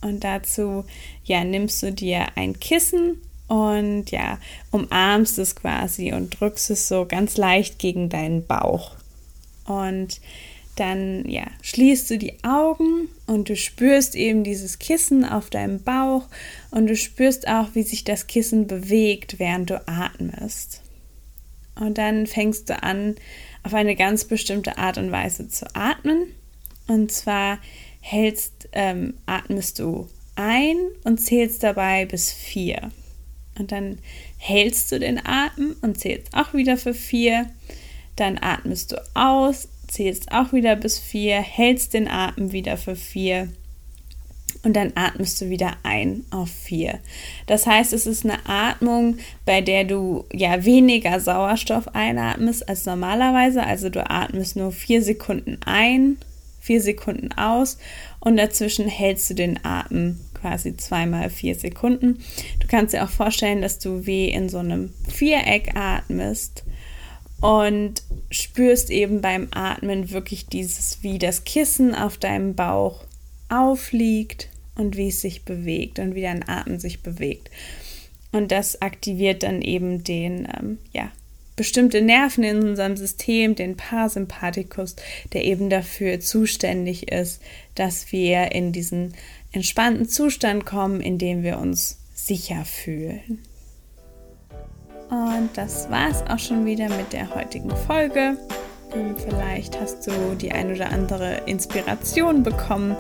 Und 0.02 0.24
dazu, 0.24 0.86
ja, 1.24 1.44
nimmst 1.44 1.82
du 1.82 1.92
dir 1.92 2.28
ein 2.36 2.60
Kissen 2.60 3.22
und 3.48 4.12
ja, 4.12 4.40
umarmst 4.72 5.40
es 5.40 5.56
quasi 5.56 6.14
und 6.14 6.40
drückst 6.40 6.72
es 6.72 6.88
so 6.88 7.06
ganz 7.06 7.38
leicht 7.38 7.80
gegen 7.80 8.10
deinen 8.10 8.46
Bauch. 8.46 8.92
Und 9.66 10.20
dann 10.80 11.28
ja, 11.28 11.46
schließt 11.62 12.10
du 12.10 12.18
die 12.18 12.44
Augen 12.44 13.10
und 13.26 13.50
du 13.50 13.56
spürst 13.56 14.16
eben 14.16 14.44
dieses 14.44 14.80
Kissen 14.80 15.26
auf 15.26 15.50
deinem 15.50 15.82
Bauch 15.82 16.28
und 16.72 16.88
du 16.88 16.96
spürst 16.96 17.48
auch, 17.48 17.70
wie 17.74 17.84
sich 17.84 18.04
das 18.04 18.28
Kissen 18.28 18.68
bewegt, 18.68 19.40
während 19.40 19.70
du 19.70 19.88
atmest. 19.88 20.82
Und 21.76 21.98
dann 21.98 22.28
fängst 22.28 22.70
du 22.70 22.82
an, 22.82 23.16
auf 23.64 23.74
eine 23.74 23.96
ganz 23.96 24.26
bestimmte 24.26 24.78
Art 24.78 24.98
und 24.98 25.12
Weise 25.12 25.48
zu 25.48 25.66
atmen. 25.76 26.28
Und 26.88 27.12
zwar 27.12 27.60
hältst, 28.00 28.70
ähm, 28.72 29.16
atmest 29.26 29.80
du 29.80 30.08
ein 30.36 30.78
und 31.04 31.20
zählst 31.20 31.64
dabei 31.64 32.06
bis 32.06 32.32
vier. 32.32 32.92
Und 33.60 33.72
dann 33.72 33.98
hältst 34.38 34.92
du 34.92 35.00
den 35.00 35.20
Atem 35.26 35.76
und 35.82 36.00
zählst 36.00 36.34
auch 36.34 36.54
wieder 36.54 36.78
für 36.78 36.94
vier. 36.94 37.50
Dann 38.16 38.38
atmest 38.42 38.92
du 38.92 39.04
aus 39.16 39.68
zählst 39.88 40.32
auch 40.32 40.54
wieder 40.54 40.76
bis 40.76 41.00
vier, 41.00 41.38
hältst 41.42 41.94
den 41.94 42.08
Atem 42.08 42.52
wieder 42.52 42.78
für 42.78 42.96
vier 42.96 43.50
und 44.64 44.74
dann 44.74 44.92
atmest 44.96 45.40
du 45.40 45.50
wieder 45.50 45.78
ein 45.84 46.26
auf 46.30 46.50
vier. 46.50 47.00
Das 47.46 47.66
heißt, 47.66 47.94
es 47.94 48.06
ist 48.06 48.26
eine 48.26 48.40
Atmung, 48.48 49.18
bei 49.46 49.62
der 49.62 49.86
du 49.86 50.26
ja 50.34 50.66
weniger 50.66 51.20
Sauerstoff 51.20 51.96
einatmest 51.96 52.68
als 52.68 52.86
normalerweise. 52.86 53.64
Also 53.64 53.90
du 53.90 54.10
atmest 54.10 54.56
nur 54.56 54.72
vier 54.72 55.02
Sekunden 55.02 55.60
ein, 55.66 56.18
vier 56.60 56.82
Sekunden 56.82 57.32
aus 57.34 57.78
und 58.20 58.38
dazwischen 58.38 58.88
hältst 58.88 59.30
du 59.30 59.36
den 59.36 59.64
Atem 59.64 60.20
quasi 60.34 60.76
zweimal 60.76 61.30
vier 61.30 61.56
Sekunden. 61.56 62.20
Du 62.60 62.68
kannst 62.68 62.94
dir 62.94 63.04
auch 63.04 63.10
vorstellen, 63.10 63.62
dass 63.62 63.80
du 63.80 64.06
wie 64.06 64.30
in 64.30 64.50
so 64.50 64.58
einem 64.58 64.94
Viereck 65.08 65.76
atmest 65.76 66.64
und 67.42 68.02
spürst 68.32 68.90
eben 68.90 69.22
beim 69.22 69.48
Atmen 69.52 70.12
wirklich 70.12 70.48
dieses, 70.48 71.04
wie 71.04 71.20
das 71.20 71.44
Kissen 71.44 71.94
auf 71.96 72.18
deinem 72.18 72.56
Bauch 72.56 73.04
aufliegt 73.50 74.50
und 74.76 74.98
wie 74.98 75.10
es 75.10 75.22
sich 75.22 75.44
bewegt 75.44 76.00
und 76.00 76.16
wie 76.16 76.22
dein 76.22 76.48
Atem 76.48 76.80
sich 76.80 77.02
bewegt. 77.02 77.50
Und 78.32 78.52
das 78.52 78.82
aktiviert 78.82 79.44
dann 79.44 79.62
eben 79.62 80.04
den, 80.04 80.48
ähm, 80.58 80.78
ja, 80.92 81.12
bestimmte 81.56 82.02
Nerven 82.02 82.44
in 82.44 82.70
unserem 82.70 82.98
System, 82.98 83.56
den 83.56 83.76
Parasympathikus, 83.76 84.96
der 85.34 85.44
eben 85.44 85.70
dafür 85.70 86.20
zuständig 86.20 87.12
ist, 87.12 87.42
dass 87.74 88.12
wir 88.12 88.52
in 88.52 88.72
diesen 88.72 89.16
entspannten 89.52 90.08
Zustand 90.08 90.66
kommen, 90.66 91.02
in 91.02 91.18
dem 91.18 91.44
wir 91.44 91.58
uns 91.58 91.98
sicher 92.14 92.64
fühlen. 92.64 93.40
Und 95.10 95.50
das 95.56 95.90
war 95.90 96.10
es 96.10 96.22
auch 96.30 96.40
schon 96.40 96.66
wieder 96.66 96.90
mit 96.90 97.14
der 97.14 97.34
heutigen 97.34 97.76
Folge. 97.76 98.38
Vielleicht 99.18 99.80
hast 99.80 100.08
du 100.08 100.12
die 100.36 100.52
ein 100.52 100.74
oder 100.74 100.92
andere 100.92 101.42
Inspiration 101.46 102.44
bekommen, 102.44 102.96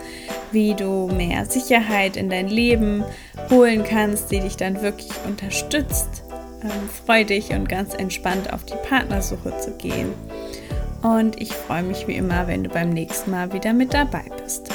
wie 0.51 0.73
du 0.73 1.07
mehr 1.07 1.45
Sicherheit 1.45 2.17
in 2.17 2.29
dein 2.29 2.49
Leben 2.49 3.03
holen 3.49 3.83
kannst, 3.83 4.31
die 4.31 4.39
dich 4.39 4.57
dann 4.57 4.81
wirklich 4.81 5.11
unterstützt, 5.25 6.23
ähm, 6.61 6.89
freudig 7.05 7.51
und 7.51 7.69
ganz 7.69 7.93
entspannt 7.93 8.51
auf 8.53 8.65
die 8.65 8.75
Partnersuche 8.87 9.57
zu 9.59 9.71
gehen. 9.71 10.13
Und 11.01 11.41
ich 11.41 11.53
freue 11.53 11.83
mich 11.83 12.07
wie 12.07 12.15
immer, 12.15 12.47
wenn 12.47 12.63
du 12.63 12.69
beim 12.69 12.89
nächsten 12.89 13.31
Mal 13.31 13.53
wieder 13.53 13.73
mit 13.73 13.93
dabei 13.93 14.25
bist. 14.43 14.69